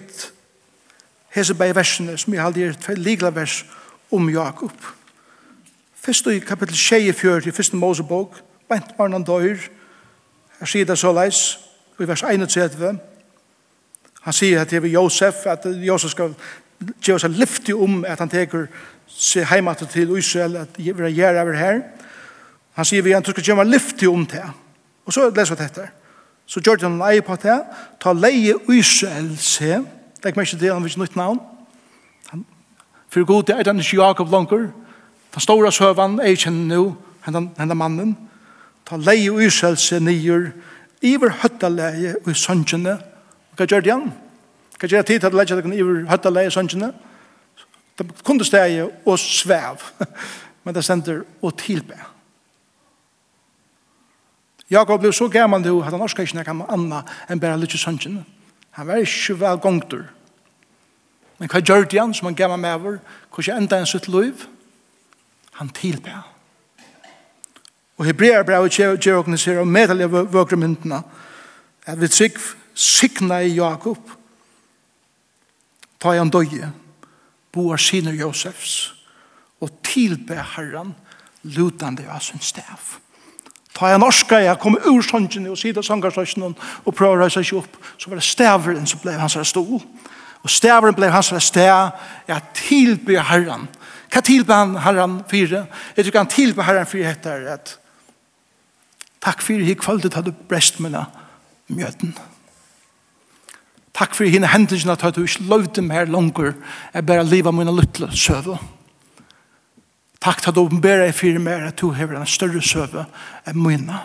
hese 1.34 1.54
bei 1.54 1.72
versene 1.74 2.18
som 2.18 2.34
jeg 2.34 2.44
aldri 2.44 2.66
er 2.66 2.74
et 2.74 2.98
ligla 2.98 3.30
vers 3.30 3.62
om 4.12 4.28
Jakob. 4.30 4.74
Først 5.94 6.26
i 6.26 6.38
kapittel 6.38 6.76
24 6.76 7.48
i 7.48 7.54
første 7.54 7.76
Mosebok, 7.76 8.40
bent 8.68 8.96
barnan 8.98 9.24
døyr, 9.24 9.58
Her 10.60 10.66
sier 10.66 10.88
det 10.88 10.98
så 10.98 11.12
leis, 11.12 11.58
i 12.00 12.08
vers 12.08 12.22
31, 12.22 12.98
han 14.26 14.34
sier 14.34 14.60
at 14.60 14.68
til 14.68 14.90
Josef, 14.90 15.46
at 15.46 15.66
Josef 15.86 16.10
skal 16.10 16.34
gjøre 17.00 17.22
seg 17.22 17.36
lyftig 17.38 17.74
om 17.74 18.00
at 18.04 18.18
han 18.18 18.30
teker 18.30 18.66
seg 19.06 19.46
heima 19.52 19.74
til 19.78 20.16
Israel, 20.18 20.56
at 20.64 20.78
vi 20.78 20.90
er 20.90 21.12
gjerne 21.14 21.44
over 21.44 21.56
her. 21.56 21.80
Han 22.74 22.84
sier 22.84 23.04
vi 23.06 23.14
at 23.14 23.22
han 23.22 23.30
skal 23.30 23.44
gjøre 23.44 23.64
seg 23.64 23.72
lyftig 23.72 24.08
om 24.10 24.26
det. 24.26 24.42
Og 25.06 25.14
så 25.14 25.28
leser 25.30 25.54
vi 25.54 25.62
dette. 25.62 25.86
Så 26.46 26.60
gjør 26.60 26.82
han 26.82 26.98
leie 26.98 27.22
på 27.22 27.36
det, 27.42 27.60
ta 28.02 28.12
leie 28.12 28.58
Israel 28.74 29.32
se, 29.38 29.78
det 30.16 30.24
er 30.24 30.34
ikke 30.34 30.42
mye 30.42 30.58
til 30.58 30.72
han 30.72 30.82
vil 30.82 30.90
ikke 30.90 31.00
nytt 31.04 31.16
navn. 31.16 31.40
For 33.08 33.24
god, 33.24 33.42
det 33.46 33.54
er 33.56 33.62
den 33.62 33.78
ikke 33.78 34.02
Jakob 34.02 34.30
langer, 34.30 34.68
den 35.34 35.40
store 35.40 35.72
søvann, 35.72 36.18
er 36.20 36.34
ikke 36.34 36.50
nå, 36.50 36.96
hendan, 37.24 37.76
mannen, 37.76 38.16
ta 38.86 38.98
leie 39.00 39.32
og 39.32 39.42
yselse 39.42 39.98
nyer, 40.00 40.50
iver 41.02 41.34
høttaleie 41.42 42.14
og 42.24 42.36
søngjene. 42.38 42.96
Hva 43.56 43.66
gjør 43.66 43.84
det 43.84 43.90
igjen? 43.90 44.10
Hva 44.76 44.88
gjør 44.88 45.02
det 45.02 45.08
tid 45.10 45.22
til 45.24 45.34
å 45.34 45.40
leie 45.40 45.62
kan 45.62 45.76
iver 45.76 46.02
høttaleie 46.10 46.50
og 46.50 46.56
søngjene? 46.56 46.92
Det 47.96 48.06
kunne 48.24 48.44
stege 48.44 48.90
og 49.08 49.18
svev, 49.18 49.82
men 50.64 50.76
det 50.76 50.84
sender 50.84 51.24
og 51.40 51.56
tilbe. 51.58 51.96
Jakob 54.70 55.00
ble 55.00 55.12
så 55.14 55.28
gammel 55.30 55.62
nu 55.62 55.78
at 55.78 55.92
han 55.94 56.02
orska 56.02 56.24
ikke 56.26 56.40
nekka 56.40 56.54
med 56.58 56.70
Anna 56.74 57.04
enn 57.30 57.40
bare 57.40 57.58
litt 57.60 57.76
søngjene. 57.78 58.24
Han 58.76 58.88
var 58.88 59.02
ikke 59.02 59.38
vel 59.40 59.60
gongtur. 59.62 60.04
Men 61.38 61.50
hva 61.52 61.60
gjør 61.60 61.86
det 61.86 62.00
han 62.00 62.14
som 62.16 62.28
han 62.28 62.36
gammel 62.36 62.60
med 62.60 62.74
over? 62.74 62.98
Hvordan 63.32 63.62
enda 63.62 63.78
en 63.78 63.88
sitt 63.88 64.08
liv? 64.08 64.46
Han 65.60 65.70
tilbe. 65.72 66.12
Og 67.96 68.04
Hebreerbrevet 68.04 68.76
gjør 68.76 69.22
åkne 69.22 69.38
sier 69.40 69.62
om 69.62 69.72
medelig 69.72 70.10
vøkre 70.12 70.58
myndene 70.60 71.00
at 71.86 72.00
vi 72.00 72.08
trygg 72.10 72.38
sikna 72.76 73.40
i 73.40 73.54
Jakob 73.56 74.12
ta 76.02 76.12
i 76.12 76.20
han 76.20 76.32
døye 76.32 76.68
boar 77.54 77.80
sine 77.80 78.12
Josefs 78.12 78.92
og 79.64 79.72
tilbe 79.86 80.36
herran 80.56 80.92
lutande 81.56 82.04
av 82.10 82.20
sin 82.20 82.42
stav. 82.44 82.98
Ta 83.72 83.88
i 83.88 83.94
han 83.94 84.04
orska 84.04 84.42
jeg 84.44 84.60
kom 84.60 84.76
ur 84.76 85.00
sången 85.04 85.48
og 85.48 85.56
sida 85.60 85.84
sangarsøsnen 85.84 86.52
og 86.84 86.94
prøver 86.94 87.16
å 87.16 87.22
reise 87.24 87.40
seg 87.40 87.62
opp 87.62 87.80
så 87.96 88.10
var 88.10 88.20
det 88.20 88.28
staveren 88.28 88.86
som 88.88 89.00
ble 89.00 89.16
hans 89.16 89.38
stol 89.48 89.80
og 89.80 90.52
staveren 90.52 90.96
ble 90.96 91.08
hans 91.12 91.32
stav 91.48 91.96
ja, 92.28 92.40
tilbe 92.60 93.16
herran 93.30 93.68
Hva 94.12 94.20
tilbe 94.22 94.54
han 94.54 94.76
herran 94.78 95.16
fire? 95.28 95.64
Jeg 95.96 96.06
tror 96.06 96.20
han 96.20 96.30
tilbe 96.30 96.64
herran 96.64 96.86
fire 96.88 97.08
heter 97.08 97.48
at 97.56 97.74
Takk 99.24 99.42
for 99.42 99.66
hik 99.66 99.82
kvalitet 99.82 100.14
hadde 100.14 100.34
brest 100.48 100.80
mine 100.80 101.04
mjøten. 101.68 102.14
Takk 103.96 104.14
for 104.14 104.28
i 104.28 104.32
henne 104.34 104.50
hendelsen 104.52 104.92
at 104.92 105.04
du 105.16 105.22
ikke 105.24 105.46
lovde 105.48 105.82
meg 105.82 106.02
her 106.02 106.10
langer. 106.12 106.52
Jeg 106.94 107.06
bare 107.06 107.24
livet 107.24 107.54
mine 107.54 107.72
lytte 107.72 108.10
søve. 108.12 108.58
Takk 110.20 110.42
for 110.42 110.50
at 110.50 110.56
du 110.56 110.60
åpenbærer 110.66 111.08
jeg 111.08 111.14
for 111.14 111.38
mer 111.40 111.68
at 111.68 111.80
du 111.80 111.90
har 111.96 112.12
en 112.12 112.26
større 112.28 112.62
søve 112.62 113.06
enn 113.48 113.62
mine. 113.62 114.00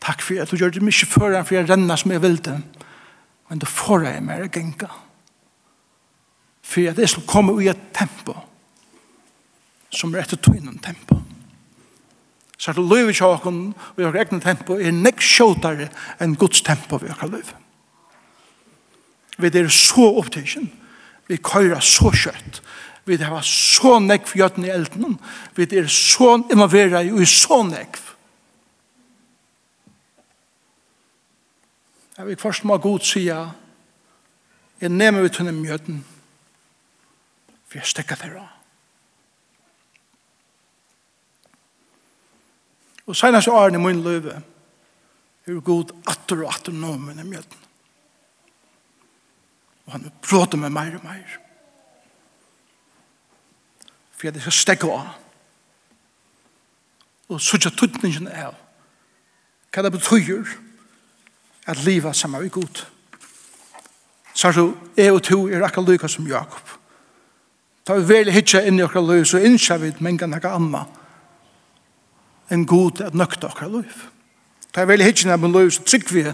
Takk 0.00 0.22
for 0.24 0.42
at 0.42 0.50
du 0.50 0.56
gjør 0.56 0.74
det 0.76 0.84
mye 0.84 1.08
før 1.08 1.38
enn 1.38 1.46
for 1.48 1.56
jeg 1.56 1.68
renner 1.70 2.00
som 2.00 2.12
jeg 2.12 2.22
vil 2.22 2.36
det. 2.44 2.58
Men 3.48 3.58
du 3.58 3.66
får 3.66 4.06
jeg 4.08 4.22
mer 4.22 4.46
genka. 4.52 4.90
For 6.62 6.92
at 6.92 6.98
jeg 6.98 7.08
skal 7.08 7.26
komme 7.26 7.56
i 7.62 7.70
et 7.72 7.88
tempo 7.96 8.36
som 9.90 10.12
er 10.14 10.22
etter 10.22 10.38
tøynen 10.38 10.78
tempo. 10.78 11.16
Så 12.60 12.74
at 12.74 12.76
løyve 12.76 13.14
tjåken, 13.16 13.70
og 13.72 14.02
vår 14.02 14.18
egne 14.20 14.40
tempo 14.44 14.76
er 14.76 14.92
nek 14.92 15.22
sjåtare 15.24 15.88
enn 16.20 16.36
Guds 16.36 16.60
tempo 16.66 16.98
vi 17.00 17.08
har 17.08 17.30
løyve. 17.30 17.56
Vi 19.40 19.48
er 19.48 19.70
så 19.72 20.10
opptidsen. 20.20 20.68
Vi 21.28 21.38
køyra 21.40 21.80
så 21.80 22.12
kjøtt. 22.12 22.60
Vi 23.08 23.16
har 23.16 23.40
så 23.46 23.96
nekk 24.04 24.28
for 24.28 24.42
gjøtten 24.42 24.66
i 24.68 24.72
elden. 24.74 25.16
Vi 25.56 25.64
er 25.64 25.88
så 25.88 26.34
involvera 26.52 27.00
i 27.02 27.24
så 27.24 27.62
nekk. 27.64 27.96
Jeg 32.18 32.26
vil 32.26 32.36
først 32.36 32.64
må 32.68 32.76
god 32.76 33.00
sida 33.00 33.46
jeg 34.80 34.92
nemmer 34.92 35.24
ut 35.24 35.36
henne 35.40 35.52
mjøten 35.56 36.02
for 37.70 37.78
jeg 37.78 37.86
stekker 37.86 38.18
det 38.20 38.34
av. 38.36 38.59
Og 43.10 43.16
senast 43.18 43.50
årene 43.50 43.78
i 43.80 43.82
min 43.82 44.02
løyve 44.04 44.36
er 45.46 45.62
god 45.66 45.90
atter 46.06 46.44
og 46.44 46.52
atter 46.52 46.74
nå 46.76 46.92
med 47.02 47.18
den 47.18 47.30
mjøten. 47.32 47.64
Og 49.86 49.96
han 49.96 50.12
bråter 50.22 50.60
meg 50.62 50.70
mer 50.70 50.98
og 51.00 51.06
mer. 51.08 51.32
For 54.14 54.28
jeg 54.28 54.44
skal 54.44 54.54
stekke 54.54 54.92
av. 54.94 55.08
Og 57.30 57.42
så 57.42 57.58
ikke 57.58 57.74
tøtningen 57.82 58.28
er 58.30 58.54
Hva 59.70 59.84
det 59.86 59.92
betyr 59.94 60.48
at 61.70 61.82
livet 61.86 62.16
sammen 62.16 62.42
er 62.42 62.48
god. 62.50 62.84
Så 64.34 64.50
du, 64.52 64.76
jeg 64.96 65.12
og 65.12 65.22
to 65.22 65.44
er 65.48 65.62
akkurat 65.62 65.92
lykke 65.92 66.08
som 66.08 66.26
Jakob. 66.26 66.72
Da 67.86 67.94
vi 67.98 68.08
vel 68.08 68.32
hitje 68.34 68.64
inn 68.66 68.78
i 68.78 68.82
akkurat 68.82 69.06
lykke, 69.06 69.28
så 69.30 69.42
innskjer 69.46 69.78
vi 69.78 69.92
et 69.92 70.02
mengene 70.02 70.38
akkurat 70.38 70.58
annet 70.58 70.99
en 72.50 72.66
god 72.66 73.00
at 73.00 73.14
nøkta 73.14 73.50
okra 73.50 73.68
liv. 73.70 73.94
Det 74.70 74.82
er 74.82 74.90
veldig 74.90 75.06
hittjen 75.06 75.32
av 75.34 75.40
min 75.42 75.54
liv, 75.54 75.70
så 75.70 75.84
trygg 75.86 76.10
vi 76.14 76.26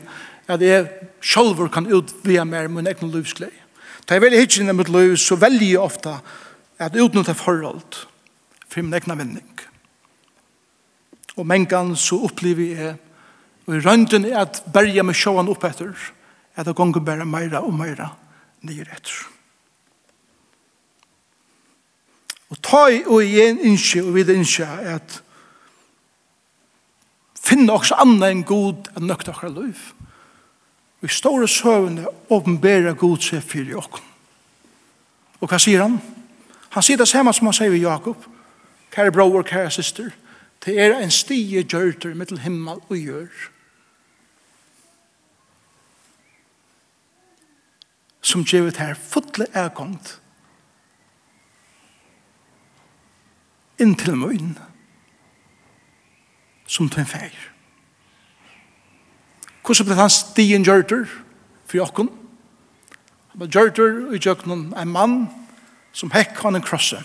at 0.46 0.62
jeg 0.62 0.88
sjolver 1.20 1.70
kan 1.72 1.88
utvia 1.92 2.44
mer 2.44 2.68
min 2.68 2.86
egen 2.86 3.12
livsglei. 3.12 3.52
Det 4.06 4.16
er 4.16 4.22
veldig 4.22 4.40
hittjen 4.40 4.70
av 4.70 4.78
mitt 4.78 4.92
liv, 4.92 5.16
så 5.16 5.38
jeg 5.40 5.78
ofta 5.78 6.20
at 6.78 6.96
utnytta 6.96 7.34
forhold 7.34 8.04
for 8.68 8.82
min 8.82 8.94
egen 8.94 9.18
vending. 9.18 9.52
Og 11.36 11.46
mengan 11.46 11.96
så 11.96 12.20
opplever 12.24 12.76
jeg 12.76 12.94
og 13.66 13.74
i 13.74 13.80
rønden 13.82 14.24
er 14.24 14.44
at 14.44 14.62
berja 14.72 15.02
med 15.02 15.16
sjåan 15.18 15.48
opp 15.50 15.64
etter 15.66 15.94
at 16.56 16.66
det 16.68 16.76
gonger 16.76 17.02
bare 17.04 17.26
meira 17.26 17.64
og 17.66 17.74
meira 17.74 18.12
nye 18.62 18.86
etter. 18.86 19.16
Og 22.46 22.60
ta 22.62 22.84
i 22.94 23.02
og 23.02 23.24
igjen 23.24 23.58
innskje 23.58 24.04
og 24.04 24.14
videre 24.14 24.38
innskje 24.38 24.68
at 24.94 25.18
finne 27.46 27.72
oss 27.72 27.92
anna 27.94 28.30
enn 28.32 28.44
god 28.46 28.90
enn 28.96 29.06
nøkta 29.10 29.32
okra 29.34 29.50
liv. 29.52 29.78
Vi 31.04 31.08
står 31.12 31.44
og 31.44 31.52
søvende 31.52 32.10
åpenbæra 32.32 32.96
god 32.98 33.22
seg 33.22 33.44
fyrir 33.44 33.78
okken. 33.78 34.04
Og 35.40 35.50
hva 35.50 35.58
sier 35.60 35.84
han? 35.84 35.98
Han 36.74 36.84
sier 36.84 36.98
det 36.98 37.08
samme 37.08 37.34
som 37.36 37.48
han 37.48 37.56
sier 37.56 37.70
ved 37.70 37.84
Jakob. 37.84 38.24
Kære 38.90 39.12
bror, 39.12 39.42
kære 39.44 39.70
syster, 39.70 40.10
det 40.64 40.78
er 40.80 40.96
en 40.98 41.12
stige 41.12 41.62
gjørter 41.62 42.14
mittel 42.16 42.40
himmel 42.40 42.80
og 42.88 42.96
gjør. 42.96 43.28
Som 48.26 48.42
gjør 48.44 48.70
det 48.72 48.80
her 48.80 48.94
fotle 48.98 49.46
ergångt. 49.52 50.16
Inntil 53.78 54.16
møyne 54.16 54.75
som 56.66 56.90
til 56.90 57.02
en 57.02 57.10
feir. 57.10 57.34
Hvordan 59.66 59.88
ble 59.88 59.98
han 59.98 60.12
stien 60.12 60.64
gjørter 60.66 61.08
for 61.66 61.80
jokken? 61.80 62.10
Han 63.32 63.42
ble 63.42 63.50
gjørter 63.50 63.98
i 64.14 64.20
jøkken 64.22 64.72
en 64.78 64.92
mann 64.94 65.16
som 65.96 66.12
hekk 66.14 66.38
han 66.44 66.58
en 66.58 66.64
krosse. 66.64 67.00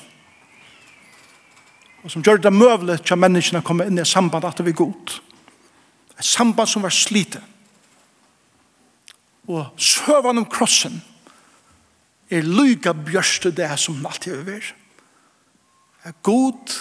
Og 2.01 2.11
som 2.11 2.23
gjør 2.25 2.41
det 2.41 2.53
møvelig 2.53 2.99
til 3.05 3.19
menneskene 3.21 3.61
å 3.61 3.65
komme 3.65 3.85
inn 3.89 4.01
i 4.01 4.05
samband 4.07 4.45
at 4.45 4.57
det 4.57 4.65
var 4.69 4.77
godt. 4.81 5.19
Et 6.17 6.25
samband 6.25 6.69
som 6.69 6.85
var 6.85 6.93
slite. 6.93 7.41
Og 9.49 9.73
søvann 9.81 10.41
om 10.41 10.49
krossen 10.49 11.01
er 12.31 12.45
lyga 12.47 12.93
bjørste 12.95 13.51
det 13.53 13.69
som 13.81 14.05
alltid 14.05 14.49
er. 14.49 14.69
Er 16.05 16.13
god, 16.23 16.77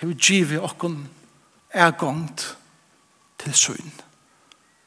er 0.00 0.10
vi 0.10 0.16
givet 0.18 0.62
okken 0.62 1.04
er 1.74 1.90
gongt 1.90 2.58
til 3.38 3.54
søgn 3.54 3.92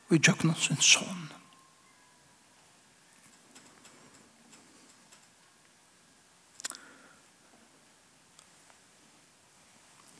og 0.10 0.16
i 0.16 0.18
djøkken 0.18 0.56
sin 0.56 0.82
søgn. 0.82 1.32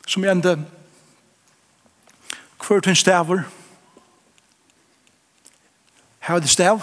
Som 0.08 0.24
jeg 0.24 0.32
enda 0.32 0.56
hver 2.68 2.80
tøyn 2.80 2.96
staver 2.96 3.44
her 6.20 6.36
er 6.36 6.40
det 6.40 6.50
stav 6.50 6.82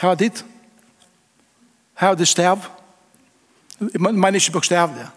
her 0.00 0.10
er 0.10 0.14
dit 0.14 0.46
her 1.98 2.08
er 2.08 2.14
det 2.14 2.28
stav 2.28 2.58
jeg 3.80 4.00
mener 4.00 4.34
ikke 4.34 4.52
bokstavlig 4.52 5.10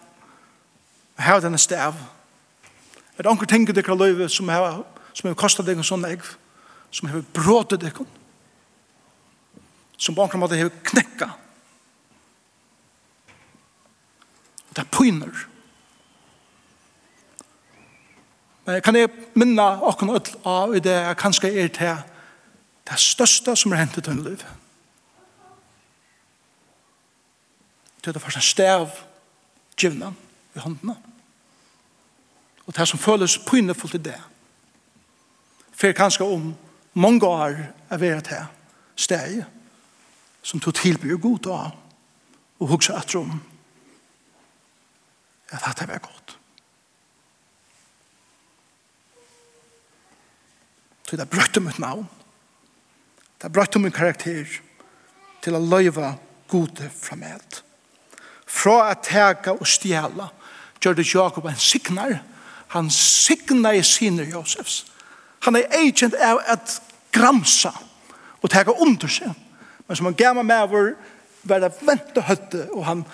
hava 1.19 1.43
denne 1.43 1.59
stav. 1.59 1.97
Er 3.17 3.23
det 3.23 3.31
anker 3.31 3.49
tenker 3.49 3.75
dere 3.75 3.97
løyve 3.97 4.29
som 4.31 4.49
har 4.49 4.83
som 5.13 5.27
har 5.27 5.35
kostet 5.35 5.67
deg 5.67 5.79
en 5.79 5.83
sånn 5.83 6.05
egg, 6.07 6.23
som 6.95 7.09
har 7.11 7.23
bråtet 7.35 7.81
deg, 7.83 7.97
som 9.99 10.15
på 10.15 10.23
anker 10.23 10.39
måte 10.39 10.59
har 10.59 10.71
knekka. 10.91 11.27
Og 14.69 14.77
det 14.77 14.85
er 14.85 14.91
pyner. 14.93 15.41
Men 18.63 18.77
jeg 18.77 18.85
kan 18.85 18.99
jeg 18.99 19.11
minne 19.33 19.67
åkken 19.89 20.13
ødel 20.13 20.39
av 20.47 20.77
i 20.77 20.83
det 20.85 20.95
jeg 20.95 21.19
kanskje 21.19 21.51
er 21.51 21.73
til 21.75 22.01
det 22.89 23.01
største 23.01 23.57
som 23.59 23.73
er 23.73 23.83
hentet 23.83 24.07
til 24.07 24.23
liv. 24.23 24.45
Det 27.99 28.13
er 28.13 28.15
det 28.15 28.23
første 28.23 28.45
stav, 28.45 28.93
givna 29.75 30.13
i 30.55 30.59
håndene. 30.59 30.95
Og 32.65 32.75
det 32.77 32.87
som 32.87 32.99
føles 33.01 33.39
pynefullt 33.47 33.97
i 33.97 34.03
det. 34.09 34.17
For 35.73 35.95
kanskje 35.95 36.25
om 36.25 36.53
mange 36.93 37.25
år 37.25 37.55
er 37.89 37.97
vi 37.97 38.11
et 38.13 38.27
her 38.27 38.49
steg 38.99 39.45
som 40.43 40.59
tog 40.59 40.75
tilbyr 40.75 41.17
god 41.17 41.47
av 41.47 41.71
og 42.59 42.67
hugsa 42.73 42.99
at 42.99 43.15
rom 43.15 43.39
at 45.49 45.63
dette 45.65 45.87
var 45.89 46.01
godt. 46.03 46.35
Så 51.09 51.17
det 51.17 51.29
brøtte 51.29 51.59
mitt 51.59 51.79
navn. 51.81 52.05
Det 53.41 53.51
brøtte 53.51 53.79
min 53.79 53.91
karakter 53.91 54.45
til 55.41 55.55
å 55.57 55.63
løyve 55.63 56.11
gode 56.51 56.89
fra 56.93 57.17
meg. 57.17 57.41
Fra 58.45 58.91
å 58.91 58.99
tega 59.01 59.55
og 59.55 59.65
stjela 59.65 60.27
gjør 60.81 60.97
det 60.97 61.07
Jakob 61.13 61.45
en 61.45 61.59
signar. 61.59 62.19
Han 62.75 62.89
signar 62.89 63.77
i 63.77 63.83
siner 63.83 64.29
Josefs. 64.29 64.85
Han 65.45 65.55
er 65.55 65.71
agent 65.71 66.15
av 66.15 66.41
at 66.47 66.81
gramsa 67.15 67.71
og 68.41 68.49
tega 68.51 68.75
under 68.81 69.07
seg. 69.11 69.33
Men 69.87 69.97
som 69.97 70.09
han 70.09 70.17
gammal 70.19 70.45
med 70.45 70.69
vår 70.69 70.89
var 71.49 71.63
det 71.63 71.73
vente 71.81 72.23
høtte 72.27 72.65
og 72.75 72.85
han 72.85 73.05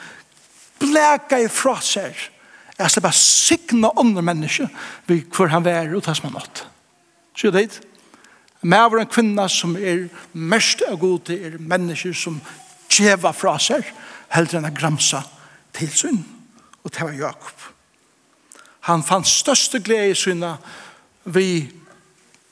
blæka 0.81 1.39
i 1.39 1.47
fra 1.47 1.77
seg 1.81 2.31
Jeg 2.75 2.91
skal 2.91 3.03
bare 3.05 3.15
signa 3.15 3.89
andre 3.95 4.21
mennesker 4.21 4.67
ved 5.07 5.29
hvor 5.31 5.47
han 5.47 5.63
var 5.63 5.93
og 5.95 6.03
tas 6.03 6.19
man 6.23 6.33
nått. 6.35 6.65
Så 7.35 7.51
det 7.51 7.61
er 7.63 7.77
Mæver 8.65 8.99
en 8.99 9.07
kvinna 9.07 9.47
som 9.47 9.75
er 9.77 10.07
mest 10.33 10.81
av 10.89 10.97
god 10.99 11.27
til 11.27 11.43
er 11.45 11.57
mennesker 11.59 12.13
som 12.17 12.39
tjeva 12.89 13.29
fra 13.31 13.59
seg, 13.61 13.85
heldre 14.33 14.57
enn 14.57 14.65
å 14.65 14.71
gramsa 14.73 15.21
til 15.75 15.91
synd 15.93 16.34
og 16.85 16.93
det 16.93 17.01
var 17.01 17.17
Jakob. 17.17 17.61
Han 18.85 19.03
fann 19.03 19.25
største 19.25 19.81
glede 19.81 20.13
i 20.13 20.17
syna 20.17 20.55
vi 21.25 21.71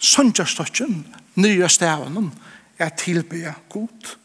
søndjastøtjen, 0.02 1.04
nye 1.36 1.70
stavene, 1.70 2.32
er 2.80 2.90
tilbe 2.98 3.54
god. 3.70 4.16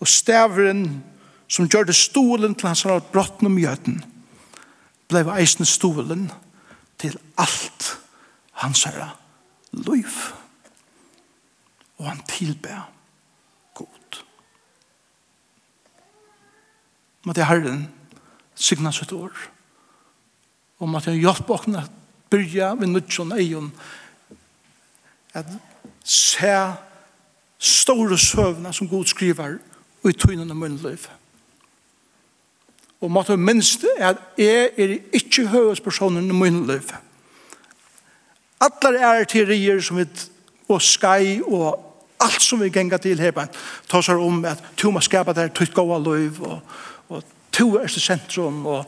Og 0.00 0.08
stavren 0.08 1.02
som 1.48 1.68
gjør 1.68 1.88
det 1.88 1.96
stolen 1.96 2.54
til 2.54 2.68
hans 2.68 2.82
har 2.84 3.00
brotten 3.00 3.48
om 3.48 3.58
jøden, 3.58 4.02
ble 5.08 5.22
eisen 5.38 5.64
stolen 5.64 6.28
til 7.00 7.16
alt 7.38 7.92
hans 8.60 8.84
herre 8.84 9.10
liv. 9.72 10.12
Og 11.96 12.10
han 12.10 12.20
tilbe 12.28 12.82
god. 13.74 14.20
Måtte 17.24 17.48
herren 17.48 17.86
signa 18.56 18.92
sitt 18.92 19.12
år. 19.12 19.32
Om 20.80 20.98
at 20.98 21.06
jeg 21.08 21.22
hjelper 21.22 21.60
åkne 21.60 21.84
å 21.84 21.92
byrja 22.32 22.72
ved 22.80 22.90
nødjon 22.92 23.36
eion 23.36 23.70
at 25.36 25.48
se 26.04 26.56
store 27.58 28.18
søvna 28.18 28.72
som 28.72 28.88
god 28.88 29.08
skriver 29.08 29.58
og 30.02 30.10
i 30.10 30.16
tøynene 30.16 30.52
av 30.52 30.60
munnløyv. 30.60 31.06
Og 33.00 33.12
måtte 33.12 33.36
minst 33.36 33.84
er 33.96 34.14
at 34.14 34.22
jeg 34.40 34.70
er 34.80 34.94
ikke 35.14 35.48
høyespersonen 35.52 36.30
i 36.30 36.36
munn 36.36 36.64
liv. 36.68 36.92
Alle 38.60 39.02
er 39.04 39.28
teorier 39.28 39.82
som 39.84 40.00
vi 40.00 40.06
og 40.68 40.80
skai 40.82 41.40
og 41.44 41.82
alt 42.24 42.42
som 42.42 42.60
vi 42.60 42.72
gengar 42.72 42.98
til 42.98 43.20
her, 43.20 43.36
tar 43.86 44.02
seg 44.02 44.18
om 44.18 44.40
at 44.48 44.62
to 44.80 44.90
må 44.90 45.02
skapa 45.04 45.34
det 45.36 45.52
tøyt 45.54 45.74
gåa 45.76 45.98
liv 46.02 46.40
og, 46.42 46.62
og 47.12 47.22
to 47.56 47.76
er 47.80 47.88
til 47.88 48.02
sentrum, 48.02 48.66
og 48.66 48.84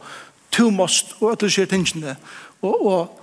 to 0.53 0.71
måst, 0.71 1.17
og 1.21 1.33
at 1.33 1.41
det 1.41 1.53
skjer 1.53 1.71
tingene. 1.71 2.17
Og, 2.63 2.87
og 2.87 3.21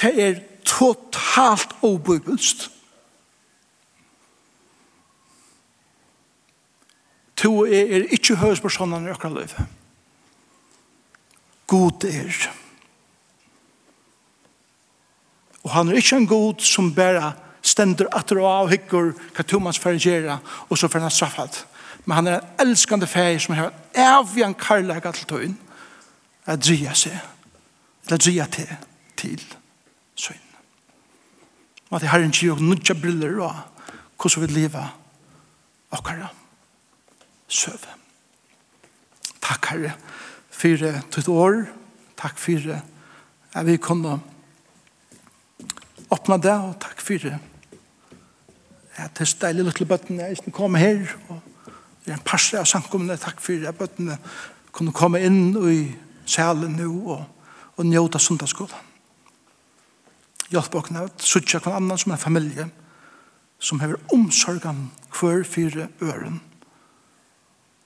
det 0.00 0.12
er 0.22 0.40
totalt 0.66 1.76
obibelst. 1.86 2.70
To 7.36 7.64
er, 7.64 7.84
er 7.96 8.12
ikke 8.16 8.38
høyspersonen 8.40 9.06
i 9.06 9.12
akkurat 9.12 9.38
liv. 9.38 9.66
God 11.66 12.04
er. 12.08 12.46
Og 15.62 15.70
han 15.74 15.88
er 15.88 15.98
ikke 15.98 16.16
en 16.16 16.30
god 16.30 16.62
som 16.62 16.94
bare 16.94 17.32
stender 17.66 18.06
atter 18.14 18.38
og 18.38 18.52
avhykker 18.52 19.12
hva 19.34 19.42
to 19.42 19.58
gjøre, 19.98 20.38
og 20.70 20.78
så 20.78 20.88
får 20.88 21.02
han 21.02 21.10
straffet 21.10 21.66
men 22.06 22.14
han 22.14 22.26
er 22.30 22.40
en 22.40 22.66
elskande 22.68 23.06
feir 23.10 23.38
som 23.42 23.56
har 23.58 23.74
evig 23.94 24.44
en 24.46 24.54
karlaga 24.54 25.10
til 25.12 25.26
tøyen 25.26 25.56
at 26.46 26.62
dria 26.62 26.94
seg, 26.94 27.16
eller 28.06 28.20
dria 28.22 28.46
til, 28.54 28.68
til 29.18 29.42
søyn. 30.14 30.42
Og 31.90 31.98
at 31.98 32.06
jeg 32.06 32.12
herren 32.12 32.34
sier 32.34 32.54
og 32.54 32.62
nudja 32.62 32.94
briller 32.94 33.40
og 33.42 33.56
hvordan 34.16 34.46
vi 34.46 34.52
lever 34.54 34.94
okkara 35.94 36.30
søve. 37.48 37.96
Takk 39.42 39.70
herre 39.72 39.92
for 40.50 40.86
ditt 41.14 41.28
år, 41.28 41.66
takk 42.18 42.38
for 42.40 42.70
at 43.56 43.66
vi 43.66 43.76
kunne 43.76 44.16
åpna 46.10 46.38
det, 46.38 46.54
og 46.54 46.78
takk 46.80 47.02
for 47.02 47.28
at 48.96 49.12
det 49.12 49.26
er 49.26 49.28
steilig 49.28 49.66
lille 49.66 49.86
bøtten 49.88 50.20
jeg 50.22 50.38
ikke 50.38 50.54
kom 50.56 50.78
her, 50.78 51.02
og 51.28 51.42
Vi 52.06 52.12
er 52.12 52.20
en 52.20 52.26
parstre 52.26 52.60
av 52.62 52.68
samkomne, 52.70 53.16
takk 53.18 53.40
for 53.42 53.66
at 53.66 53.78
bøttene 53.78 54.14
kunne 54.70 54.94
komme 54.94 55.18
inn 55.26 55.56
i 55.66 55.80
salen 56.28 56.76
nå 56.78 56.90
og, 57.16 57.24
og 57.74 57.88
njøte 57.88 58.20
sundagsskolen. 58.22 58.84
Hjelp 60.52 60.76
åkne 60.78 61.08
at 61.08 61.24
suttje 61.26 61.58
hver 61.58 61.74
annan 61.74 61.98
som 61.98 62.14
en 62.14 62.22
familie 62.22 62.68
som 63.58 63.80
hever 63.82 63.98
omsorgan 64.14 64.84
hver 65.16 65.42
fire 65.48 65.88
øren. 65.98 66.38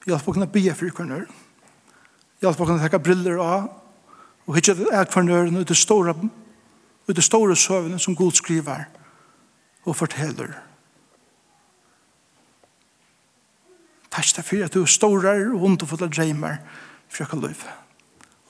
Hjelp 0.05 0.29
åkne 0.29 0.49
at 0.51 0.53
bia 0.53 0.77
fyrir 0.77 0.93
hver 0.93 1.15
øren. 1.23 1.45
Hjelp 2.45 2.61
åkne 2.61 2.77
at 2.77 2.91
hekka 2.91 3.01
briller 3.01 3.41
av 3.41 3.71
og 4.45 4.57
hittje 4.59 4.77
at 4.93 5.15
hver 5.15 5.33
øren 5.33 5.57
ut 5.57 5.73
i 5.73 5.79
store, 5.79 6.13
ut 7.09 7.19
i 7.19 7.25
store 7.25 7.57
søvene 7.57 7.99
som 7.99 8.17
god 8.19 8.37
skriver 8.37 8.85
og 9.89 9.97
forteller 9.97 10.59
Takk 14.11 14.33
deg 14.37 14.45
for 14.45 14.65
at 14.65 14.75
du 14.75 14.83
er 14.83 14.91
store 14.91 15.35
og 15.53 15.63
underfulla 15.69 16.09
dreimer 16.11 16.59
for 17.09 17.25
okkar 17.25 17.45
liv. 17.47 17.63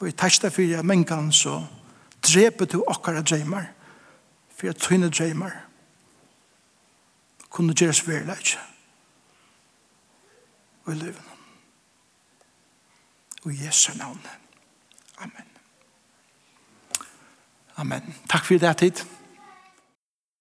Og 0.00 0.08
jeg 0.08 0.16
takk 0.16 0.40
deg 0.42 0.54
for 0.56 0.78
at 0.78 0.88
mennkene 0.88 1.32
så 1.36 1.58
dreper 2.24 2.68
du 2.68 2.80
akkurat 2.88 3.26
dreimer 3.28 3.68
for 4.56 4.72
at 4.72 4.80
tøyne 4.80 5.10
dreimer 5.10 5.52
kunne 7.50 7.74
gjeres 7.74 8.02
verileg 8.06 8.56
og 10.84 10.92
i 10.92 10.98
livet. 10.98 11.22
Og 13.44 13.52
i 13.52 13.64
Jesu 13.64 13.92
navn. 13.98 14.20
Amen. 15.18 15.46
Amen. 17.76 18.14
Takk 18.28 18.44
for 18.44 18.58
det 18.58 18.76
tid. 18.76 19.04